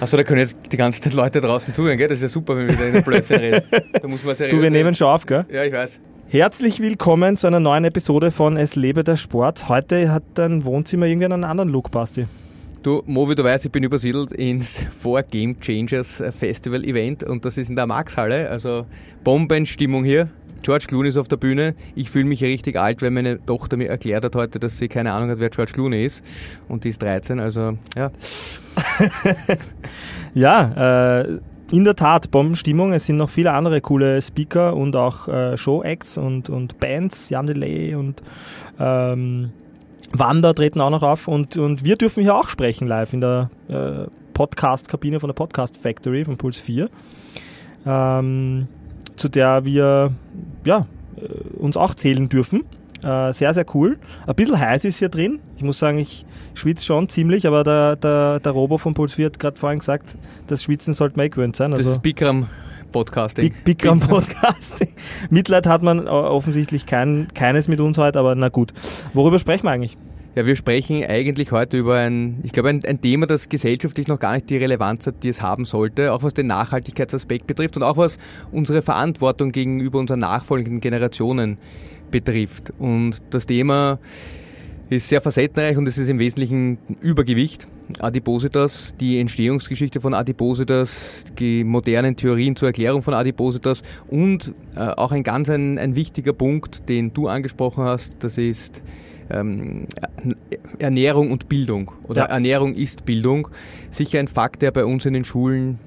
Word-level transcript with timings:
Achso, 0.00 0.16
da 0.16 0.22
können 0.22 0.38
jetzt 0.38 0.56
die 0.70 0.76
ganze 0.76 1.00
Zeit 1.00 1.12
Leute 1.12 1.40
draußen 1.40 1.74
zuhören, 1.74 1.98
gell? 1.98 2.06
Das 2.06 2.18
ist 2.18 2.22
ja 2.22 2.28
super, 2.28 2.56
wenn 2.56 2.68
wir 2.68 2.74
wieder 2.74 2.98
in 2.98 3.02
Blödsinn 3.02 3.38
reden. 3.40 3.62
Da 4.00 4.06
muss 4.06 4.22
man 4.22 4.36
seriös 4.36 4.54
Du, 4.56 4.62
wir 4.62 4.70
nehmen 4.70 4.94
schon 4.94 5.08
auf, 5.08 5.26
gell? 5.26 5.44
Ja, 5.50 5.64
ich 5.64 5.72
weiß. 5.72 5.98
Herzlich 6.28 6.78
willkommen 6.78 7.36
zu 7.36 7.48
einer 7.48 7.58
neuen 7.58 7.84
Episode 7.84 8.30
von 8.30 8.56
Es 8.56 8.76
lebe 8.76 9.02
der 9.02 9.16
Sport. 9.16 9.68
Heute 9.68 10.12
hat 10.12 10.22
dein 10.34 10.64
Wohnzimmer 10.64 11.06
irgendwie 11.06 11.24
einen 11.24 11.42
anderen 11.42 11.68
Look, 11.70 11.90
Basti. 11.90 12.26
Du, 12.84 13.02
Mo, 13.06 13.28
wie 13.28 13.34
du 13.34 13.42
weißt, 13.42 13.64
ich 13.64 13.72
bin 13.72 13.82
übersiedelt 13.82 14.30
ins 14.30 14.86
Four 15.00 15.22
Game 15.22 15.58
Changers 15.58 16.22
Festival 16.30 16.84
Event 16.84 17.24
und 17.24 17.44
das 17.44 17.58
ist 17.58 17.68
in 17.68 17.74
der 17.74 17.88
Maxhalle. 17.88 18.48
Also 18.50 18.86
Bombenstimmung 19.24 20.04
hier. 20.04 20.30
George 20.62 20.86
Clooney 20.88 21.08
ist 21.08 21.16
auf 21.16 21.28
der 21.28 21.36
Bühne. 21.36 21.74
Ich 21.94 22.10
fühle 22.10 22.24
mich 22.24 22.42
richtig 22.42 22.78
alt, 22.78 23.02
weil 23.02 23.10
meine 23.10 23.44
Tochter 23.44 23.76
mir 23.76 23.88
erklärt 23.88 24.24
hat 24.24 24.34
heute, 24.34 24.58
dass 24.58 24.78
sie 24.78 24.88
keine 24.88 25.12
Ahnung 25.12 25.30
hat, 25.30 25.38
wer 25.38 25.50
George 25.50 25.72
Clooney 25.72 26.04
ist. 26.04 26.24
Und 26.68 26.84
die 26.84 26.90
ist 26.90 27.02
13, 27.02 27.40
also 27.40 27.78
ja. 27.96 28.10
Ja, 30.34 31.20
äh, 31.20 31.40
in 31.70 31.84
der 31.84 31.96
Tat, 31.96 32.30
Bombenstimmung. 32.30 32.92
Es 32.92 33.06
sind 33.06 33.16
noch 33.16 33.30
viele 33.30 33.52
andere 33.52 33.80
coole 33.80 34.20
Speaker 34.22 34.74
und 34.74 34.96
auch 34.96 35.28
äh, 35.28 35.56
Show-Acts 35.56 36.18
und, 36.18 36.48
und 36.48 36.80
Bands, 36.80 37.28
Jan 37.28 37.46
Delay 37.46 37.94
und 37.94 38.22
ähm, 38.78 39.50
Wanda 40.12 40.52
treten 40.54 40.80
auch 40.80 40.90
noch 40.90 41.02
auf 41.02 41.28
und, 41.28 41.58
und 41.58 41.84
wir 41.84 41.96
dürfen 41.96 42.22
hier 42.22 42.34
auch 42.34 42.48
sprechen 42.48 42.88
live 42.88 43.12
in 43.12 43.20
der 43.20 43.50
äh, 43.68 44.06
Podcast-Kabine 44.32 45.20
von 45.20 45.28
der 45.28 45.34
Podcast 45.34 45.76
Factory 45.76 46.24
von 46.24 46.38
Puls 46.38 46.58
4, 46.58 46.88
ähm, 47.84 48.68
zu 49.18 49.28
der 49.28 49.64
wir 49.64 50.12
ja, 50.64 50.86
äh, 51.16 51.56
uns 51.58 51.76
auch 51.76 51.94
zählen 51.94 52.28
dürfen. 52.28 52.64
Äh, 53.02 53.32
sehr, 53.32 53.54
sehr 53.54 53.64
cool. 53.74 53.98
Ein 54.26 54.34
bisschen 54.34 54.58
heiß 54.58 54.84
ist 54.84 54.98
hier 54.98 55.08
drin. 55.08 55.40
Ich 55.56 55.62
muss 55.62 55.78
sagen, 55.78 55.98
ich 55.98 56.26
schwitze 56.54 56.84
schon 56.84 57.08
ziemlich, 57.08 57.46
aber 57.46 57.62
der, 57.62 57.96
der, 57.96 58.40
der 58.40 58.52
Robo 58.52 58.78
von 58.78 58.94
Puls 58.94 59.12
4 59.12 59.26
hat 59.26 59.38
gerade 59.38 59.58
vorhin 59.58 59.78
gesagt, 59.78 60.16
das 60.48 60.62
Schwitzen 60.64 60.94
sollte 60.94 61.16
man 61.16 61.26
eh 61.26 61.28
gewöhnt 61.28 61.54
sein. 61.54 61.70
Das 61.70 61.80
Also 61.80 61.92
ist 61.92 62.02
Bikram 62.02 62.46
Podcasting. 62.90 63.44
Big, 63.44 63.64
Big 63.64 63.78
Gram 63.78 64.00
Podcast. 64.00 64.86
Mitleid 65.30 65.66
hat 65.66 65.82
man 65.82 66.08
offensichtlich 66.08 66.86
kein, 66.86 67.28
keines 67.34 67.68
mit 67.68 67.80
uns 67.80 67.98
heute, 67.98 68.18
aber 68.18 68.34
na 68.34 68.48
gut. 68.48 68.72
Worüber 69.12 69.38
sprechen 69.38 69.64
wir 69.64 69.70
eigentlich? 69.70 69.96
Ja, 70.38 70.46
wir 70.46 70.54
sprechen 70.54 71.02
eigentlich 71.04 71.50
heute 71.50 71.78
über 71.78 71.96
ein, 71.96 72.38
ich 72.44 72.52
glaube, 72.52 72.68
ein, 72.68 72.84
ein 72.84 73.00
Thema, 73.00 73.26
das 73.26 73.48
gesellschaftlich 73.48 74.06
noch 74.06 74.20
gar 74.20 74.34
nicht 74.34 74.48
die 74.48 74.56
Relevanz 74.56 75.04
hat, 75.08 75.24
die 75.24 75.30
es 75.30 75.42
haben 75.42 75.64
sollte, 75.64 76.12
auch 76.12 76.22
was 76.22 76.32
den 76.32 76.46
Nachhaltigkeitsaspekt 76.46 77.48
betrifft 77.48 77.76
und 77.76 77.82
auch 77.82 77.96
was 77.96 78.18
unsere 78.52 78.80
Verantwortung 78.80 79.50
gegenüber 79.50 79.98
unseren 79.98 80.20
nachfolgenden 80.20 80.80
Generationen 80.80 81.58
betrifft. 82.12 82.72
Und 82.78 83.20
das 83.30 83.46
Thema 83.46 83.98
ist 84.88 85.08
sehr 85.08 85.20
facettenreich 85.20 85.76
und 85.76 85.88
es 85.88 85.98
ist 85.98 86.08
im 86.08 86.20
Wesentlichen 86.20 86.78
Übergewicht. 87.00 87.66
Adipositas, 87.98 88.94
die 89.00 89.18
Entstehungsgeschichte 89.18 90.00
von 90.00 90.14
Adipositas, 90.14 91.24
die 91.36 91.64
modernen 91.64 92.14
Theorien 92.14 92.54
zur 92.54 92.68
Erklärung 92.68 93.02
von 93.02 93.14
Adipositas 93.14 93.82
und 94.06 94.52
äh, 94.76 94.82
auch 94.82 95.10
ein 95.10 95.24
ganz 95.24 95.50
ein, 95.50 95.80
ein 95.80 95.96
wichtiger 95.96 96.32
Punkt, 96.32 96.88
den 96.88 97.12
du 97.12 97.26
angesprochen 97.26 97.82
hast, 97.82 98.22
das 98.22 98.38
ist 98.38 98.84
ähm, 99.30 99.86
Ernährung 100.78 101.30
und 101.30 101.48
Bildung 101.48 101.92
oder 102.04 102.22
Ja. 102.22 102.26
Ernährung 102.26 102.74
ist 102.74 103.04
Bildung. 103.04 103.48
Sicher 103.90 104.18
ein 104.18 104.28
Fakt, 104.28 104.62
der 104.62 104.70
bei 104.70 104.84
uns 104.84 105.04
in 105.06 105.14
den 105.14 105.24
Schulen 105.24 105.78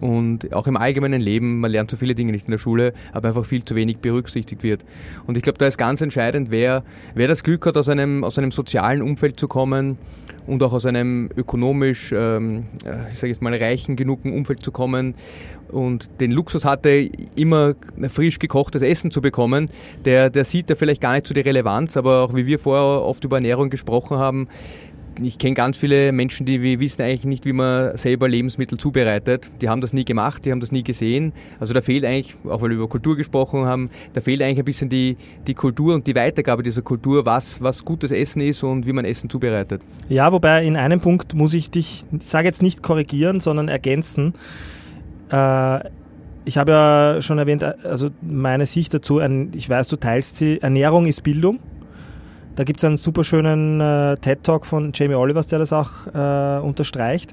und 0.00 0.52
auch 0.54 0.66
im 0.66 0.76
allgemeinen 0.76 1.20
Leben, 1.20 1.60
man 1.60 1.70
lernt 1.70 1.90
so 1.90 1.96
viele 1.96 2.14
Dinge 2.14 2.32
nicht 2.32 2.46
in 2.46 2.52
der 2.52 2.58
Schule, 2.58 2.92
aber 3.12 3.28
einfach 3.28 3.44
viel 3.44 3.64
zu 3.64 3.74
wenig 3.74 3.98
berücksichtigt 3.98 4.62
wird. 4.62 4.84
Und 5.26 5.36
ich 5.36 5.42
glaube, 5.42 5.58
da 5.58 5.66
ist 5.66 5.78
ganz 5.78 6.00
entscheidend, 6.00 6.50
wer, 6.50 6.84
wer 7.14 7.28
das 7.28 7.42
Glück 7.42 7.66
hat, 7.66 7.76
aus 7.76 7.88
einem, 7.88 8.24
aus 8.24 8.38
einem 8.38 8.52
sozialen 8.52 9.02
Umfeld 9.02 9.40
zu 9.40 9.48
kommen 9.48 9.98
und 10.46 10.62
auch 10.62 10.72
aus 10.72 10.86
einem 10.86 11.28
ökonomisch, 11.36 12.12
ähm, 12.16 12.66
äh, 12.84 13.10
ich 13.12 13.18
sage 13.18 13.32
jetzt 13.32 13.42
mal, 13.42 13.54
reichen 13.54 13.96
genugen 13.96 14.32
Umfeld 14.32 14.62
zu 14.62 14.72
kommen 14.72 15.14
und 15.70 16.08
den 16.20 16.32
Luxus 16.32 16.64
hatte, 16.64 17.10
immer 17.36 17.74
frisch 18.08 18.38
gekochtes 18.38 18.82
Essen 18.82 19.10
zu 19.10 19.20
bekommen, 19.20 19.68
der, 20.04 20.30
der 20.30 20.44
sieht 20.44 20.70
da 20.70 20.74
vielleicht 20.74 21.02
gar 21.02 21.14
nicht 21.14 21.26
so 21.26 21.34
die 21.34 21.40
Relevanz, 21.40 21.96
aber 21.96 22.22
auch 22.22 22.34
wie 22.34 22.46
wir 22.46 22.58
vorher 22.58 23.04
oft 23.04 23.24
über 23.24 23.36
Ernährung 23.36 23.68
gesprochen 23.68 24.18
haben, 24.18 24.48
ich 25.22 25.38
kenne 25.38 25.54
ganz 25.54 25.76
viele 25.76 26.12
Menschen, 26.12 26.46
die 26.46 26.80
wissen 26.80 27.02
eigentlich 27.02 27.24
nicht, 27.24 27.44
wie 27.44 27.52
man 27.52 27.96
selber 27.96 28.28
Lebensmittel 28.28 28.78
zubereitet. 28.78 29.50
Die 29.60 29.68
haben 29.68 29.80
das 29.80 29.92
nie 29.92 30.04
gemacht, 30.04 30.44
die 30.44 30.52
haben 30.52 30.60
das 30.60 30.72
nie 30.72 30.82
gesehen. 30.82 31.32
Also 31.60 31.74
da 31.74 31.80
fehlt 31.80 32.04
eigentlich, 32.04 32.36
auch 32.44 32.62
weil 32.62 32.70
wir 32.70 32.76
über 32.76 32.88
Kultur 32.88 33.16
gesprochen 33.16 33.64
haben, 33.64 33.90
da 34.12 34.20
fehlt 34.20 34.42
eigentlich 34.42 34.58
ein 34.58 34.64
bisschen 34.64 34.88
die, 34.88 35.16
die 35.46 35.54
Kultur 35.54 35.94
und 35.94 36.06
die 36.06 36.14
Weitergabe 36.14 36.62
dieser 36.62 36.82
Kultur, 36.82 37.26
was, 37.26 37.62
was 37.62 37.84
gutes 37.84 38.12
Essen 38.12 38.40
ist 38.40 38.62
und 38.62 38.86
wie 38.86 38.92
man 38.92 39.04
Essen 39.04 39.28
zubereitet. 39.28 39.82
Ja, 40.08 40.32
wobei 40.32 40.64
in 40.64 40.76
einem 40.76 41.00
Punkt 41.00 41.34
muss 41.34 41.54
ich 41.54 41.70
dich, 41.70 42.04
ich 42.12 42.22
sage 42.22 42.46
jetzt 42.46 42.62
nicht 42.62 42.82
korrigieren, 42.82 43.40
sondern 43.40 43.68
ergänzen. 43.68 44.34
Äh, 45.30 45.80
ich 46.44 46.56
habe 46.56 46.72
ja 46.72 47.22
schon 47.22 47.38
erwähnt, 47.38 47.62
äh, 47.62 47.74
also 47.84 48.10
meine 48.22 48.66
Sicht 48.66 48.94
dazu, 48.94 49.20
ich 49.54 49.68
weiß, 49.68 49.88
du 49.88 49.96
teilst 49.96 50.36
sie, 50.36 50.60
Ernährung 50.62 51.06
ist 51.06 51.22
Bildung. 51.22 51.60
Da 52.58 52.64
gibt 52.64 52.80
es 52.80 52.84
einen 52.84 52.96
super 52.96 53.22
schönen 53.22 53.80
äh, 53.80 54.16
TED-Talk 54.16 54.66
von 54.66 54.90
Jamie 54.92 55.14
Olivers, 55.14 55.46
der 55.46 55.60
das 55.60 55.72
auch 55.72 55.90
äh, 56.12 56.58
unterstreicht. 56.60 57.32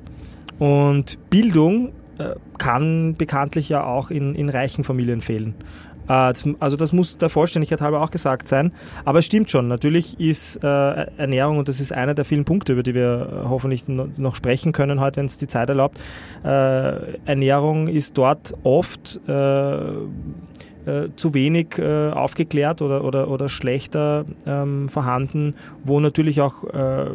Und 0.59 1.17
Bildung 1.31 1.93
äh, 2.19 2.35
kann 2.59 3.15
bekanntlich 3.15 3.67
ja 3.67 3.83
auch 3.85 4.11
in, 4.11 4.35
in 4.35 4.49
reichen 4.49 4.83
Familien 4.83 5.21
fehlen. 5.21 5.55
Äh, 6.07 6.31
Also 6.59 6.75
das 6.77 6.93
muss 6.93 7.17
der 7.17 7.29
Vollständigkeit 7.29 7.81
halber 7.81 8.03
auch 8.03 8.11
gesagt 8.11 8.47
sein. 8.47 8.71
Aber 9.03 9.17
es 9.17 9.25
stimmt 9.25 9.49
schon, 9.49 9.67
natürlich 9.67 10.19
ist 10.19 10.63
äh, 10.63 10.67
Ernährung, 11.17 11.57
und 11.57 11.69
das 11.69 11.79
ist 11.79 11.91
einer 11.91 12.13
der 12.13 12.23
vielen 12.23 12.45
Punkte, 12.45 12.73
über 12.73 12.83
die 12.83 12.93
wir 12.93 13.27
äh, 13.45 13.49
hoffentlich 13.49 13.87
no- 13.87 14.09
noch 14.17 14.35
sprechen 14.35 14.73
können 14.73 14.99
heute, 14.99 15.17
wenn 15.17 15.25
es 15.25 15.39
die 15.39 15.47
Zeit 15.47 15.69
erlaubt, 15.69 15.99
äh, 16.43 17.17
Ernährung 17.25 17.87
ist 17.87 18.15
dort 18.15 18.53
oft 18.61 19.19
äh, 20.85 21.09
zu 21.15 21.33
wenig 21.33 21.77
äh, 21.77 22.11
aufgeklärt 22.11 22.81
oder, 22.81 23.03
oder, 23.03 23.29
oder 23.29 23.49
schlechter 23.49 24.25
ähm, 24.45 24.89
vorhanden, 24.89 25.55
wo 25.83 25.99
natürlich 25.99 26.41
auch 26.41 26.63
äh, 26.63 27.09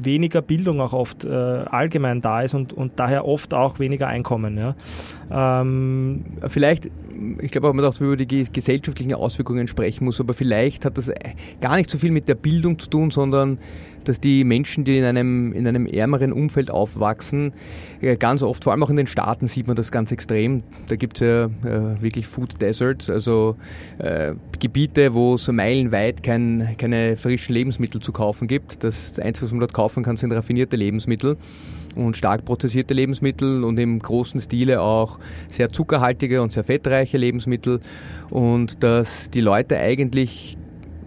weniger 0.00 0.42
Bildung 0.42 0.80
auch 0.80 0.92
oft 0.92 1.24
äh, 1.24 1.28
allgemein 1.28 2.20
da 2.20 2.42
ist 2.42 2.54
und, 2.54 2.72
und 2.72 2.92
daher 2.96 3.26
oft 3.26 3.54
auch 3.54 3.78
weniger 3.78 4.08
Einkommen. 4.08 4.58
Ja. 4.58 4.74
Ähm, 5.30 6.24
Vielleicht, 6.48 6.90
ich 7.40 7.50
glaube 7.50 7.68
auch, 7.68 7.72
man 7.72 7.84
auch 7.84 8.00
über 8.00 8.16
die 8.16 8.26
ge- 8.26 8.46
gesellschaftlichen 8.52 9.14
Auswirkungen 9.14 9.68
sprechen 9.68 10.04
muss, 10.04 10.20
aber 10.20 10.34
vielleicht 10.34 10.84
hat 10.84 10.98
das 10.98 11.12
gar 11.60 11.76
nicht 11.76 11.90
so 11.90 11.98
viel 11.98 12.10
mit 12.10 12.28
der 12.28 12.34
Bildung 12.34 12.78
zu 12.78 12.88
tun, 12.88 13.10
sondern 13.10 13.58
dass 14.04 14.20
die 14.20 14.44
Menschen, 14.44 14.84
die 14.84 14.98
in 14.98 15.04
einem, 15.04 15.52
in 15.52 15.66
einem 15.66 15.86
ärmeren 15.86 16.32
Umfeld 16.32 16.70
aufwachsen, 16.70 17.54
äh, 18.02 18.16
ganz 18.16 18.42
oft, 18.42 18.64
vor 18.64 18.72
allem 18.72 18.82
auch 18.82 18.90
in 18.90 18.96
den 18.96 19.06
Staaten 19.06 19.46
sieht 19.46 19.66
man 19.66 19.76
das 19.76 19.90
ganz 19.90 20.12
extrem. 20.12 20.62
Da 20.88 20.96
gibt 20.96 21.16
es 21.16 21.20
ja 21.26 21.44
äh, 21.46 22.02
wirklich 22.02 22.26
Food 22.26 22.60
Deserts, 22.60 23.08
also 23.08 23.56
äh, 23.98 24.34
Gebiete, 24.60 25.14
wo 25.14 25.34
es 25.34 25.48
meilenweit 25.48 26.22
kein, 26.22 26.74
keine 26.76 27.16
frischen 27.16 27.54
Lebensmittel 27.54 28.02
zu 28.02 28.12
kaufen 28.12 28.46
gibt. 28.46 28.84
Das 28.84 29.18
Einzige, 29.18 29.46
was 29.46 29.52
man 29.52 29.60
dort 29.60 29.72
kaufen 29.72 30.02
kann, 30.02 30.16
sind 30.16 30.32
raffinierte 30.32 30.76
Lebensmittel 30.76 31.38
und 31.94 32.16
stark 32.16 32.44
prozessierte 32.44 32.94
Lebensmittel 32.94 33.64
und 33.64 33.78
im 33.78 33.98
großen 33.98 34.40
Stile 34.40 34.80
auch 34.80 35.18
sehr 35.48 35.70
zuckerhaltige 35.70 36.42
und 36.42 36.52
sehr 36.52 36.64
fettreiche 36.64 37.18
Lebensmittel. 37.18 37.80
Und 38.30 38.82
dass 38.82 39.30
die 39.30 39.40
Leute 39.40 39.78
eigentlich 39.78 40.56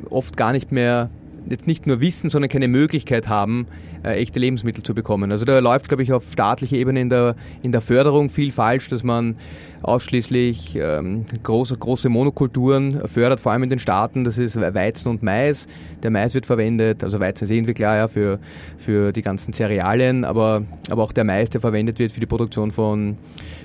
oft 0.09 0.37
gar 0.37 0.51
nicht 0.51 0.71
mehr 0.71 1.09
jetzt 1.49 1.67
nicht 1.67 1.87
nur 1.87 2.01
wissen, 2.01 2.29
sondern 2.29 2.49
keine 2.49 2.67
Möglichkeit 2.67 3.27
haben, 3.27 3.67
echte 4.03 4.39
Lebensmittel 4.39 4.83
zu 4.83 4.93
bekommen. 4.93 5.31
Also 5.31 5.45
da 5.45 5.59
läuft, 5.59 5.87
glaube 5.87 6.03
ich, 6.03 6.13
auf 6.13 6.31
staatlicher 6.31 6.77
Ebene 6.77 7.01
in 7.01 7.09
der, 7.09 7.35
in 7.61 7.71
der 7.71 7.81
Förderung 7.81 8.29
viel 8.29 8.51
falsch, 8.51 8.89
dass 8.89 9.03
man 9.03 9.35
ausschließlich 9.83 10.75
ähm, 10.75 11.25
große, 11.43 11.77
große 11.77 12.09
Monokulturen 12.09 13.07
fördert, 13.07 13.39
vor 13.39 13.51
allem 13.51 13.63
in 13.63 13.69
den 13.69 13.79
Staaten. 13.79 14.23
Das 14.23 14.37
ist 14.37 14.59
Weizen 14.59 15.09
und 15.09 15.23
Mais. 15.23 15.67
Der 16.03 16.11
Mais 16.11 16.33
wird 16.33 16.45
verwendet, 16.45 17.03
also 17.03 17.19
Weizen 17.19 17.47
sehen 17.47 17.67
wir 17.67 17.73
klar 17.73 17.97
ja, 17.97 18.07
für, 18.07 18.39
für 18.77 19.11
die 19.11 19.21
ganzen 19.21 19.53
Cerealien, 19.53 20.25
aber, 20.25 20.63
aber 20.89 21.03
auch 21.03 21.11
der 21.11 21.23
Mais, 21.23 21.49
der 21.49 21.61
verwendet 21.61 21.99
wird 21.99 22.11
für 22.11 22.19
die 22.19 22.25
Produktion 22.25 22.71
von 22.71 23.17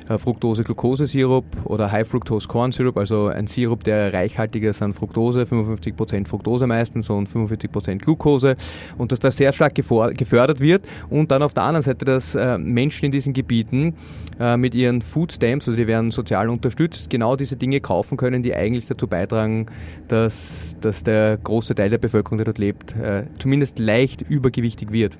äh, 0.08 0.18
Fructose-Glucose-Sirup 0.18 1.44
oder 1.64 1.90
High-Fructose-Corn-Sirup, 1.90 2.96
also 2.96 3.26
ein 3.26 3.46
Sirup, 3.46 3.84
der 3.84 4.12
reichhaltiger 4.12 4.70
ist 4.70 4.82
an 4.82 4.94
Fructose, 4.94 5.42
55% 5.42 6.26
Fructose 6.26 6.66
meistens 6.66 7.10
und 7.10 7.28
45% 7.28 7.98
Glucose 7.98 8.56
und 8.98 9.12
dass 9.12 9.18
das 9.18 9.36
sehr 9.36 9.52
stark 9.52 9.74
gefor- 9.74 10.12
gefördert 10.24 10.60
wird 10.60 10.86
und 11.10 11.30
dann 11.30 11.42
auf 11.42 11.54
der 11.54 11.64
anderen 11.64 11.82
Seite, 11.82 12.04
dass 12.04 12.34
äh, 12.34 12.58
Menschen 12.58 13.06
in 13.06 13.12
diesen 13.12 13.32
Gebieten 13.32 13.94
äh, 14.40 14.56
mit 14.56 14.74
ihren 14.74 15.02
Food 15.02 15.32
Stamps, 15.32 15.69
also 15.69 15.76
die 15.76 15.86
werden 15.86 16.10
sozial 16.10 16.48
unterstützt, 16.48 17.10
genau 17.10 17.36
diese 17.36 17.56
Dinge 17.56 17.80
kaufen 17.80 18.16
können, 18.16 18.42
die 18.42 18.54
eigentlich 18.54 18.86
dazu 18.86 19.06
beitragen, 19.06 19.66
dass, 20.08 20.76
dass 20.80 21.04
der 21.04 21.38
große 21.38 21.74
Teil 21.74 21.90
der 21.90 21.98
Bevölkerung, 21.98 22.38
der 22.38 22.46
dort 22.46 22.58
lebt, 22.58 22.96
äh, 22.96 23.24
zumindest 23.38 23.78
leicht 23.78 24.22
übergewichtig 24.22 24.92
wird. 24.92 25.19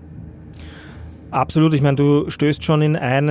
Absolut, 1.31 1.73
ich 1.75 1.81
meine, 1.81 1.97
du 1.97 2.29
stößt 2.29 2.63
schon 2.63 2.83
in 2.83 2.95
ein 2.95 3.27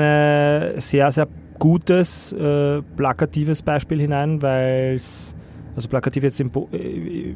sehr, 0.79 1.11
sehr 1.11 1.27
gutes, 1.61 2.33
äh, 2.33 2.81
plakatives 2.97 3.61
Beispiel 3.61 3.99
hinein, 4.01 4.41
weil 4.41 4.95
es, 4.95 5.35
also 5.75 5.87
plakativ 5.89 6.23
jetzt 6.23 6.39
im, 6.39 6.49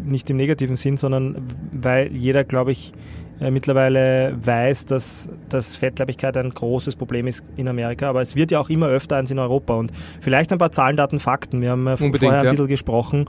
nicht 0.04 0.28
im 0.32 0.38
negativen 0.38 0.76
Sinn, 0.76 0.98
sondern 0.98 1.38
weil 1.72 2.12
jeder, 2.12 2.44
glaube 2.44 2.72
ich, 2.72 2.92
mittlerweile 3.40 4.36
weiß, 4.40 4.86
dass, 4.86 5.30
dass 5.50 5.76
Fettleibigkeit 5.76 6.38
ein 6.38 6.50
großes 6.50 6.96
Problem 6.96 7.28
ist 7.28 7.44
in 7.58 7.68
Amerika, 7.68 8.10
aber 8.10 8.22
es 8.22 8.36
wird 8.36 8.52
ja 8.52 8.60
auch 8.60 8.70
immer 8.70 8.88
öfter 8.88 9.18
eins 9.18 9.32
in 9.32 9.40
Europa. 9.40 9.74
Und 9.74 9.92
vielleicht 10.22 10.52
ein 10.52 10.58
paar 10.58 10.72
Zahlen, 10.72 10.96
Daten, 10.96 11.20
Fakten. 11.20 11.62
Wir 11.62 11.72
haben 11.72 11.88
ja 11.88 11.98
vorher 11.98 12.42
ein 12.42 12.50
bisschen 12.50 12.68
gesprochen. 12.68 13.26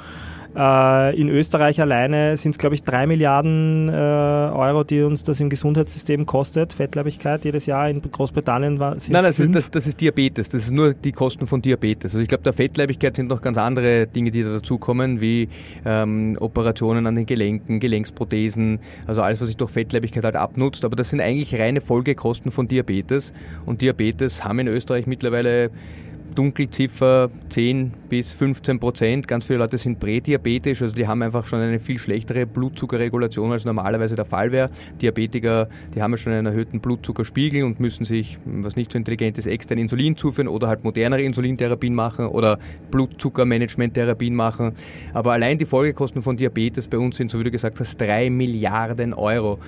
Äh, 0.56 1.20
in 1.20 1.28
Österreich 1.28 1.80
alleine 1.82 2.36
sind 2.38 2.52
es, 2.52 2.58
glaube 2.58 2.74
ich, 2.74 2.82
drei 2.82 3.06
Milliarden 3.06 3.90
äh, 3.90 3.92
Euro, 3.92 4.84
die 4.84 5.02
uns 5.02 5.22
das 5.22 5.38
im 5.40 5.50
Gesundheitssystem 5.50 6.24
kostet, 6.24 6.72
Fettleibigkeit 6.72 7.44
jedes 7.44 7.66
Jahr. 7.66 7.90
In 7.90 8.00
Großbritannien 8.00 8.78
war 8.78 8.96
es 8.96 9.10
Nein, 9.10 9.22
das 9.22 9.38
ist, 9.38 9.54
das, 9.54 9.70
das 9.70 9.86
ist 9.86 10.00
Diabetes. 10.00 10.48
Das 10.48 10.62
ist 10.62 10.70
nur 10.70 10.94
die 10.94 11.12
Kosten 11.12 11.46
von 11.46 11.60
Diabetes. 11.60 12.12
Also 12.12 12.22
ich 12.22 12.28
glaube, 12.28 12.44
der 12.44 12.54
Fettleibigkeit 12.54 13.16
sind 13.16 13.28
noch 13.28 13.42
ganz 13.42 13.58
andere 13.58 14.06
Dinge, 14.06 14.30
die 14.30 14.44
da 14.44 14.54
dazukommen, 14.54 15.20
wie 15.20 15.48
ähm, 15.84 16.38
Operationen 16.40 17.06
an 17.06 17.16
den 17.16 17.26
Gelenken, 17.26 17.78
Gelenksprothesen, 17.78 18.78
also 19.06 19.20
alles, 19.20 19.42
was 19.42 19.48
sich 19.48 19.58
durch 19.58 19.70
Fettleibigkeit 19.70 20.24
halt 20.24 20.36
abnutzt. 20.36 20.86
Aber 20.86 20.96
das 20.96 21.10
sind 21.10 21.20
eigentlich 21.20 21.54
reine 21.58 21.82
Folgekosten 21.82 22.50
von 22.50 22.66
Diabetes. 22.66 23.34
Und 23.66 23.82
Diabetes 23.82 24.42
haben 24.42 24.58
in 24.60 24.68
Österreich 24.68 25.06
mittlerweile 25.06 25.70
Dunkelziffer 26.36 27.30
10 27.48 27.92
bis 28.08 28.32
15 28.32 28.78
Prozent. 28.80 29.28
Ganz 29.28 29.46
viele 29.46 29.58
Leute 29.58 29.78
sind 29.78 29.98
prädiabetisch, 29.98 30.82
also 30.82 30.94
die 30.94 31.06
haben 31.06 31.22
einfach 31.22 31.44
schon 31.44 31.60
eine 31.60 31.80
viel 31.80 31.98
schlechtere 31.98 32.46
Blutzuckerregulation, 32.46 33.52
als 33.52 33.64
normalerweise 33.64 34.16
der 34.16 34.24
Fall 34.24 34.52
wäre. 34.52 34.70
Diabetiker, 35.00 35.68
die 35.94 36.02
haben 36.02 36.12
ja 36.12 36.16
schon 36.16 36.32
einen 36.32 36.46
erhöhten 36.46 36.80
Blutzuckerspiegel 36.80 37.64
und 37.64 37.80
müssen 37.80 38.04
sich, 38.04 38.38
was 38.44 38.76
nicht 38.76 38.92
so 38.92 38.98
intelligent 38.98 39.38
ist, 39.38 39.46
extern 39.46 39.78
Insulin 39.78 40.16
zuführen 40.16 40.48
oder 40.48 40.68
halt 40.68 40.84
modernere 40.84 41.22
Insulintherapien 41.22 41.94
machen 41.94 42.26
oder 42.26 42.58
Blutzuckermanagementtherapien 42.90 44.34
machen. 44.34 44.72
Aber 45.12 45.32
allein 45.32 45.58
die 45.58 45.64
Folgekosten 45.64 46.22
von 46.22 46.36
Diabetes 46.36 46.88
bei 46.88 46.98
uns 46.98 47.16
sind, 47.16 47.30
so 47.30 47.38
wie 47.40 47.44
du 47.44 47.50
gesagt 47.50 47.78
hast, 47.80 48.00
3 48.00 48.30
Milliarden 48.30 49.14
Euro. 49.14 49.58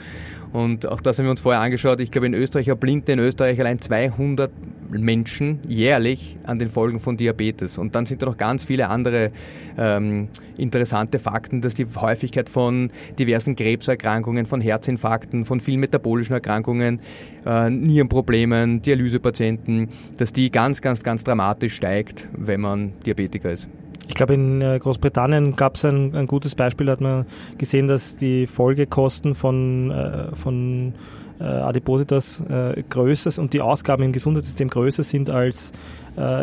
Und 0.52 0.86
auch 0.86 1.00
das 1.00 1.18
haben 1.18 1.26
wir 1.26 1.30
uns 1.30 1.40
vorher 1.40 1.60
angeschaut. 1.60 2.00
Ich 2.00 2.10
glaube, 2.10 2.26
in 2.26 2.34
Österreich 2.34 2.68
erblinden 2.68 3.18
in 3.18 3.18
Österreich 3.18 3.60
allein 3.60 3.80
200 3.80 4.50
Menschen 4.90 5.60
jährlich 5.68 6.38
an 6.44 6.58
den 6.58 6.68
Folgen 6.68 7.00
von 7.00 7.16
Diabetes. 7.16 7.76
Und 7.76 7.94
dann 7.94 8.06
sind 8.06 8.22
da 8.22 8.26
noch 8.28 8.36
ganz 8.36 8.64
viele 8.64 8.88
andere 8.88 9.30
ähm, 9.76 10.28
interessante 10.56 11.18
Fakten, 11.18 11.60
dass 11.60 11.74
die 11.74 11.86
Häufigkeit 11.86 12.48
von 12.48 12.90
diversen 13.18 13.56
Krebserkrankungen, 13.56 14.46
von 14.46 14.60
Herzinfarkten, 14.60 15.44
von 15.44 15.60
vielen 15.60 15.80
metabolischen 15.80 16.34
Erkrankungen, 16.34 17.00
äh, 17.46 17.70
Nierenproblemen, 17.70 18.82
Dialysepatienten, 18.82 19.88
dass 20.16 20.32
die 20.32 20.50
ganz, 20.50 20.80
ganz, 20.80 21.02
ganz 21.02 21.24
dramatisch 21.24 21.74
steigt, 21.74 22.28
wenn 22.36 22.60
man 22.60 22.92
Diabetiker 23.04 23.52
ist. 23.52 23.68
Ich 24.08 24.14
glaube, 24.14 24.34
in 24.34 24.62
äh, 24.62 24.78
Großbritannien 24.78 25.54
gab 25.54 25.76
es 25.76 25.84
ein, 25.84 26.14
ein, 26.14 26.26
gutes 26.26 26.54
Beispiel, 26.54 26.86
da 26.86 26.92
hat 26.92 27.00
man 27.00 27.26
gesehen, 27.58 27.88
dass 27.88 28.16
die 28.16 28.46
Folgekosten 28.46 29.34
von, 29.34 29.90
äh, 29.90 30.34
von 30.34 30.94
äh, 31.38 31.44
Adipositas 31.44 32.42
äh, 32.48 32.82
größer 32.88 33.40
und 33.40 33.52
die 33.52 33.60
Ausgaben 33.60 34.02
im 34.02 34.12
Gesundheitssystem 34.12 34.68
größer 34.68 35.02
sind 35.02 35.30
als 35.30 35.72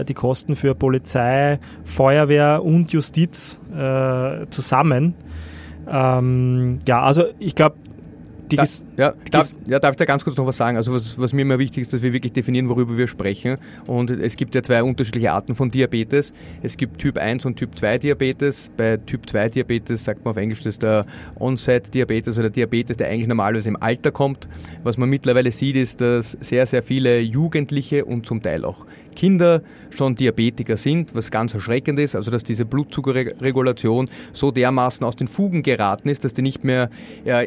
die 0.03 0.13
Kosten 0.13 0.55
für 0.55 0.75
Polizei, 0.75 1.59
Feuerwehr 1.83 2.63
und 2.63 2.91
Justiz 2.91 3.59
äh, 3.75 4.47
zusammen. 4.49 5.15
Ähm, 5.87 6.79
ja, 6.87 7.01
also 7.01 7.25
ich 7.39 7.55
glaube, 7.55 7.75
die 8.51 8.57
da, 8.57 8.63
ja, 8.97 9.13
darf, 9.31 9.55
ja, 9.65 9.79
darf 9.79 9.91
ich 9.91 9.97
da 9.97 10.05
ganz 10.05 10.23
kurz 10.23 10.37
noch 10.37 10.45
was 10.45 10.57
sagen? 10.57 10.77
Also 10.77 10.93
was, 10.93 11.17
was 11.17 11.33
mir 11.33 11.41
immer 11.41 11.59
wichtig 11.59 11.81
ist, 11.81 11.93
dass 11.93 12.01
wir 12.01 12.13
wirklich 12.13 12.33
definieren, 12.33 12.69
worüber 12.69 12.97
wir 12.97 13.07
sprechen. 13.07 13.57
Und 13.87 14.11
es 14.11 14.35
gibt 14.35 14.55
ja 14.55 14.61
zwei 14.61 14.83
unterschiedliche 14.83 15.31
Arten 15.31 15.55
von 15.55 15.69
Diabetes. 15.69 16.33
Es 16.61 16.77
gibt 16.77 16.99
Typ 16.99 17.17
1 17.17 17.45
und 17.45 17.55
Typ 17.55 17.77
2 17.77 17.97
Diabetes. 17.97 18.69
Bei 18.77 18.97
Typ 18.97 19.29
2 19.29 19.49
Diabetes 19.49 20.03
sagt 20.03 20.23
man 20.23 20.31
auf 20.31 20.37
Englisch, 20.37 20.59
das 20.59 20.75
ist 20.75 20.83
der 20.83 21.05
Onset-Diabetes 21.39 22.37
oder 22.37 22.49
Diabetes, 22.49 22.97
der 22.97 23.07
eigentlich 23.07 23.27
normalerweise 23.27 23.69
im 23.69 23.81
Alter 23.81 24.11
kommt. 24.11 24.47
Was 24.83 24.97
man 24.97 25.09
mittlerweile 25.09 25.51
sieht, 25.51 25.75
ist, 25.75 26.01
dass 26.01 26.33
sehr, 26.33 26.65
sehr 26.65 26.83
viele 26.83 27.19
Jugendliche 27.19 28.05
und 28.05 28.25
zum 28.25 28.41
Teil 28.41 28.63
auch 28.63 28.85
Kinder 29.15 29.61
schon 29.89 30.15
Diabetiker 30.15 30.77
sind, 30.77 31.15
was 31.15 31.31
ganz 31.31 31.53
erschreckend 31.53 31.99
ist, 31.99 32.15
also 32.15 32.31
dass 32.31 32.43
diese 32.43 32.65
Blutzuckerregulation 32.65 34.09
so 34.33 34.51
dermaßen 34.51 35.05
aus 35.05 35.15
den 35.15 35.27
Fugen 35.27 35.63
geraten 35.63 36.09
ist, 36.09 36.23
dass 36.25 36.33
die 36.33 36.41
nicht 36.41 36.63
mehr 36.63 36.89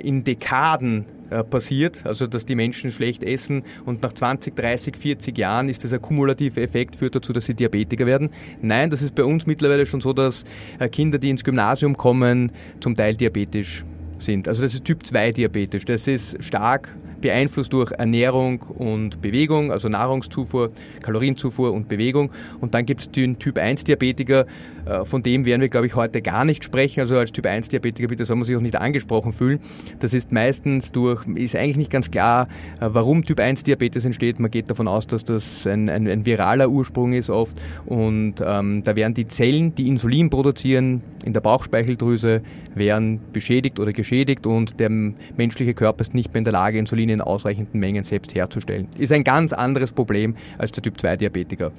in 0.03 0.25
Dekaden 0.25 1.07
äh, 1.31 1.45
passiert, 1.45 2.07
also 2.07 2.27
dass 2.27 2.47
die 2.47 2.55
Menschen 2.55 2.91
schlecht 2.91 3.23
essen 3.23 3.63
und 3.85 4.03
nach 4.03 4.15
20, 4.15 4.57
30, 4.57 4.97
40 4.97 5.37
Jahren 5.37 5.69
ist 5.69 5.85
dieser 5.85 5.99
kumulative 5.99 6.63
Effekt, 6.63 6.97
führt 6.97 7.17
dazu, 7.17 7.35
dass 7.35 7.45
sie 7.45 7.53
Diabetiker 7.53 8.07
werden. 8.07 8.31
Nein, 8.63 8.89
das 8.89 9.03
ist 9.03 9.15
bei 9.15 9.25
uns 9.25 9.47
mittlerweile 9.47 9.85
schon 9.85 10.01
so, 10.01 10.15
dass 10.15 10.45
äh, 10.79 10.89
Kinder, 10.89 11.19
die 11.19 11.29
ins 11.29 11.45
Gymnasium 11.45 11.99
kommen, 11.99 12.51
zum 12.81 12.97
Teil 12.97 13.15
diabetisch 13.15 13.85
sind. 14.19 14.49
Also 14.49 14.63
das 14.63 14.73
ist 14.73 14.87
Typ 14.87 15.05
2 15.05 15.33
Diabetes. 15.33 15.85
Das 15.85 16.07
ist 16.07 16.43
stark 16.43 16.97
beeinflusst 17.21 17.73
durch 17.73 17.93
Ernährung 17.93 18.63
und 18.63 19.21
Bewegung, 19.21 19.73
also 19.73 19.89
Nahrungszufuhr, 19.89 20.71
Kalorienzufuhr 21.03 21.73
und 21.73 21.89
Bewegung. 21.89 22.31
Und 22.61 22.75
dann 22.75 22.87
gibt 22.87 23.01
es 23.01 23.11
den 23.11 23.39
Typ 23.39 23.59
1 23.59 23.85
Diabetiker, 23.85 24.47
äh, 24.87 25.05
von 25.05 25.23
dem 25.23 25.45
werden 25.45 25.61
wir, 25.61 25.69
glaube 25.69 25.87
ich, 25.87 25.95
heute 25.95 26.23
gar 26.23 26.45
nicht 26.45 26.65
sprechen. 26.65 27.01
Also 27.01 27.17
als 27.17 27.33
Typ 27.33 27.47
1 27.47 27.69
Diabetiker 27.69 28.09
bitte 28.09 28.25
soll 28.25 28.37
man 28.37 28.45
sich 28.45 28.57
auch 28.57 28.61
nicht 28.61 28.77
angesprochen 28.77 29.33
fühlen. 29.33 29.61
Das 29.99 30.15
ist 30.15 30.33
meistens 30.33 30.93
durch, 30.93 31.27
ist 31.35 31.57
eigentlich 31.57 31.77
nicht 31.77 31.91
ganz 31.91 32.11
klar, 32.11 32.49
äh, 32.81 32.89
warum 32.91 33.25
Typ 33.25 33.41
1 33.41 33.65
Diabetes 33.65 34.05
entsteht. 34.05 34.41
Man 34.41 34.51
geht 34.51 34.71
davon 34.71 34.89
aus, 34.89 35.07
dass 35.07 35.25
das 35.25 35.67
ein, 35.67 35.89
ein, 35.89 36.09
ein 36.09 36.25
viraler 36.25 36.69
Ursprung 36.71 37.13
ist 37.13 37.31
oft. 37.31 37.57
Und 37.87 38.37
ähm, 38.45 38.83
da 38.83 38.97
werden 38.97 39.15
die 39.15 39.27
Zellen, 39.27 39.75
die 39.75 39.89
Insulin 39.89 40.31
produzieren 40.31 41.03
in 41.25 41.33
der 41.33 41.41
Bauchspeicheldrüse, 41.41 42.43
werden 42.75 43.21
beschädigt 43.33 43.79
oder 43.81 43.93
geschädigt 43.93 44.47
und 44.47 44.81
der 44.81 44.89
menschliche 44.89 45.75
Körper 45.75 46.01
ist 46.01 46.15
nicht 46.15 46.33
mehr 46.33 46.39
in 46.39 46.45
der 46.45 46.53
Lage, 46.53 46.79
Insulin 46.79 47.08
in 47.11 47.21
ausreichenden 47.21 47.81
Mengen 47.81 48.05
selbst 48.05 48.35
herzustellen. 48.35 48.89
Ist 48.99 49.13
ein 49.13 49.25
ganz 49.25 49.53
anderes 49.53 49.93
Problem 49.93 50.37
als 50.59 50.73
der 50.73 50.83
Typ 50.83 51.01
2 51.01 51.17
Diabetiker. 51.17 51.73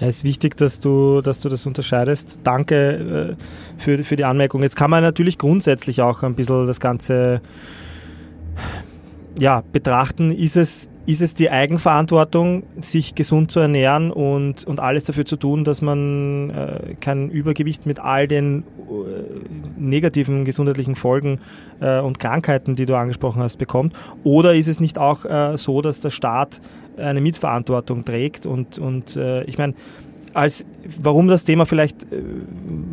Ja, 0.00 0.08
es 0.08 0.16
ist 0.16 0.24
wichtig, 0.24 0.56
dass 0.56 0.80
du, 0.80 1.20
dass 1.20 1.40
du 1.40 1.48
das 1.48 1.66
unterscheidest. 1.66 2.40
Danke 2.44 3.36
äh, 3.38 3.82
für, 3.82 4.02
für 4.04 4.16
die 4.16 4.24
Anmerkung. 4.24 4.62
Jetzt 4.62 4.76
kann 4.76 4.90
man 4.90 5.02
natürlich 5.02 5.38
grundsätzlich 5.38 6.02
auch 6.02 6.22
ein 6.22 6.34
bisschen 6.34 6.66
das 6.66 6.80
Ganze 6.80 7.40
ja, 9.38 9.62
betrachten. 9.72 10.30
Ist 10.30 10.56
es, 10.56 10.88
ist 11.10 11.22
es 11.22 11.34
die 11.34 11.50
Eigenverantwortung, 11.50 12.62
sich 12.80 13.14
gesund 13.14 13.50
zu 13.50 13.58
ernähren 13.58 14.12
und, 14.12 14.64
und 14.64 14.78
alles 14.78 15.04
dafür 15.04 15.24
zu 15.24 15.36
tun, 15.36 15.64
dass 15.64 15.82
man 15.82 16.50
äh, 16.50 16.94
kein 17.00 17.30
Übergewicht 17.30 17.84
mit 17.84 17.98
all 17.98 18.28
den 18.28 18.60
äh, 18.60 18.62
negativen 19.76 20.44
gesundheitlichen 20.44 20.94
Folgen 20.94 21.40
äh, 21.80 21.98
und 22.00 22.20
Krankheiten, 22.20 22.76
die 22.76 22.86
du 22.86 22.94
angesprochen 22.94 23.42
hast, 23.42 23.56
bekommt? 23.56 23.94
Oder 24.22 24.54
ist 24.54 24.68
es 24.68 24.78
nicht 24.78 24.98
auch 24.98 25.24
äh, 25.24 25.58
so, 25.58 25.82
dass 25.82 26.00
der 26.00 26.10
Staat 26.10 26.60
eine 26.96 27.20
Mitverantwortung 27.20 28.04
trägt? 28.04 28.46
Und, 28.46 28.78
und 28.78 29.16
äh, 29.16 29.42
ich 29.44 29.58
meine, 29.58 29.74
als 30.32 30.64
warum 31.02 31.28
das 31.28 31.44
Thema 31.44 31.66
vielleicht, 31.66 32.04
äh, 32.12 32.22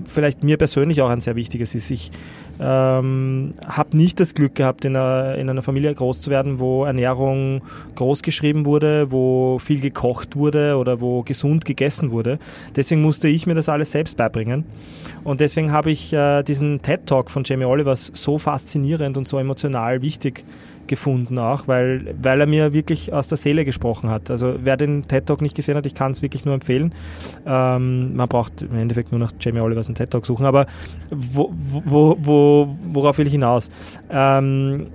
vielleicht 0.05 0.43
mir 0.43 0.57
persönlich 0.57 1.01
auch 1.01 1.09
ein 1.09 1.21
sehr 1.21 1.35
wichtiges 1.35 1.75
ist. 1.75 1.91
Ich 1.91 2.11
ähm, 2.59 3.51
habe 3.65 3.97
nicht 3.97 4.19
das 4.19 4.33
Glück 4.33 4.55
gehabt, 4.55 4.85
in 4.85 4.95
einer, 4.95 5.35
in 5.35 5.49
einer 5.49 5.61
Familie 5.61 5.93
groß 5.93 6.21
zu 6.21 6.29
werden, 6.29 6.59
wo 6.59 6.85
Ernährung 6.85 7.61
groß 7.95 8.21
geschrieben 8.23 8.65
wurde, 8.65 9.11
wo 9.11 9.59
viel 9.59 9.81
gekocht 9.81 10.35
wurde 10.35 10.77
oder 10.77 11.01
wo 11.01 11.23
gesund 11.23 11.65
gegessen 11.65 12.11
wurde. 12.11 12.39
Deswegen 12.75 13.01
musste 13.01 13.27
ich 13.27 13.45
mir 13.45 13.53
das 13.53 13.69
alles 13.69 13.91
selbst 13.91 14.17
beibringen. 14.17 14.65
Und 15.23 15.41
deswegen 15.41 15.71
habe 15.71 15.91
ich 15.91 16.13
äh, 16.13 16.43
diesen 16.43 16.81
TED-Talk 16.81 17.29
von 17.29 17.43
Jamie 17.45 17.65
Olivers 17.65 18.11
so 18.13 18.37
faszinierend 18.37 19.17
und 19.17 19.27
so 19.27 19.37
emotional 19.37 20.01
wichtig 20.01 20.43
gefunden 20.87 21.39
auch, 21.39 21.67
weil, 21.67 22.15
weil 22.21 22.41
er 22.41 22.47
mir 22.47 22.73
wirklich 22.73 23.13
aus 23.13 23.27
der 23.27 23.37
Seele 23.37 23.65
gesprochen 23.65 24.09
hat. 24.09 24.29
Also 24.31 24.55
wer 24.63 24.77
den 24.77 25.07
TED 25.07 25.25
Talk 25.25 25.41
nicht 25.41 25.55
gesehen 25.55 25.75
hat, 25.75 25.85
ich 25.85 25.95
kann 25.95 26.11
es 26.11 26.21
wirklich 26.21 26.45
nur 26.45 26.53
empfehlen. 26.53 26.93
Ähm, 27.45 28.15
man 28.15 28.27
braucht 28.27 28.61
im 28.61 28.75
Endeffekt 28.75 29.11
nur 29.11 29.19
nach 29.19 29.31
Jamie 29.39 29.59
Olivers 29.59 29.87
einen 29.87 29.95
TED 29.95 30.09
Talk 30.09 30.25
suchen, 30.25 30.45
aber 30.45 30.65
wo, 31.09 31.51
wo, 31.53 32.17
wo, 32.19 32.75
worauf 32.91 33.17
will 33.17 33.27
ich 33.27 33.33
hinaus? 33.33 33.69
Ähm, 34.09 34.87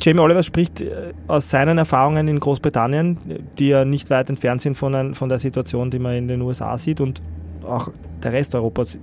Jamie 0.00 0.20
Oliver 0.20 0.42
spricht 0.42 0.80
äh, 0.80 1.12
aus 1.26 1.50
seinen 1.50 1.78
Erfahrungen 1.78 2.28
in 2.28 2.40
Großbritannien, 2.40 3.18
die 3.58 3.68
ja 3.68 3.84
nicht 3.84 4.10
weit 4.10 4.28
entfernt 4.30 4.60
sind 4.60 4.76
von, 4.76 4.94
ein, 4.94 5.14
von 5.14 5.28
der 5.28 5.38
Situation, 5.38 5.90
die 5.90 5.98
man 5.98 6.16
in 6.16 6.28
den 6.28 6.42
USA 6.42 6.76
sieht 6.78 7.00
und 7.00 7.22
auch 7.66 7.90
der 8.22 8.32
Rest 8.32 8.54
Europas 8.54 8.98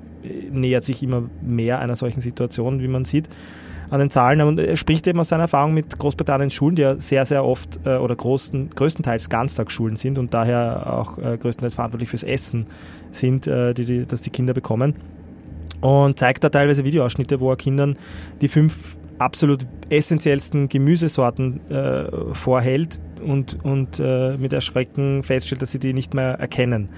nähert 0.51 0.83
sich 0.83 1.03
immer 1.03 1.23
mehr 1.41 1.79
einer 1.79 1.95
solchen 1.95 2.21
Situation, 2.21 2.81
wie 2.81 2.87
man 2.87 3.05
sieht 3.05 3.27
an 3.89 3.99
den 3.99 4.09
Zahlen. 4.09 4.41
Und 4.41 4.59
er 4.59 4.75
spricht 4.77 5.07
eben 5.07 5.19
aus 5.19 5.29
seiner 5.29 5.43
Erfahrung 5.43 5.73
mit 5.73 5.97
Großbritanniens 5.97 6.53
Schulen, 6.53 6.75
die 6.75 6.81
ja 6.81 6.95
sehr, 6.95 7.25
sehr 7.25 7.45
oft 7.45 7.79
äh, 7.85 7.97
oder 7.97 8.15
großen, 8.15 8.71
größtenteils 8.71 9.29
Ganztagsschulen 9.29 9.95
sind 9.95 10.17
und 10.17 10.33
daher 10.33 10.93
auch 10.99 11.17
äh, 11.17 11.37
größtenteils 11.37 11.75
verantwortlich 11.75 12.09
fürs 12.09 12.23
Essen 12.23 12.67
sind, 13.11 13.47
äh, 13.47 13.73
die, 13.73 13.85
die, 13.85 14.05
das 14.05 14.21
die 14.21 14.29
Kinder 14.29 14.53
bekommen. 14.53 14.95
Und 15.81 16.17
zeigt 16.17 16.43
da 16.43 16.49
teilweise 16.49 16.85
Videoausschnitte, 16.85 17.39
wo 17.39 17.51
er 17.51 17.57
Kindern, 17.57 17.97
die 18.41 18.47
fünf 18.47 18.97
absolut 19.19 19.65
essentiellsten 19.89 20.69
Gemüsesorten 20.69 21.59
äh, 21.69 22.33
vorhält 22.33 22.99
und, 23.23 23.63
und 23.63 23.99
äh, 23.99 24.37
mit 24.37 24.53
Erschrecken 24.53 25.23
feststellt, 25.23 25.61
dass 25.61 25.71
sie 25.71 25.79
die 25.79 25.93
nicht 25.93 26.13
mehr 26.13 26.33
erkennen. 26.39 26.89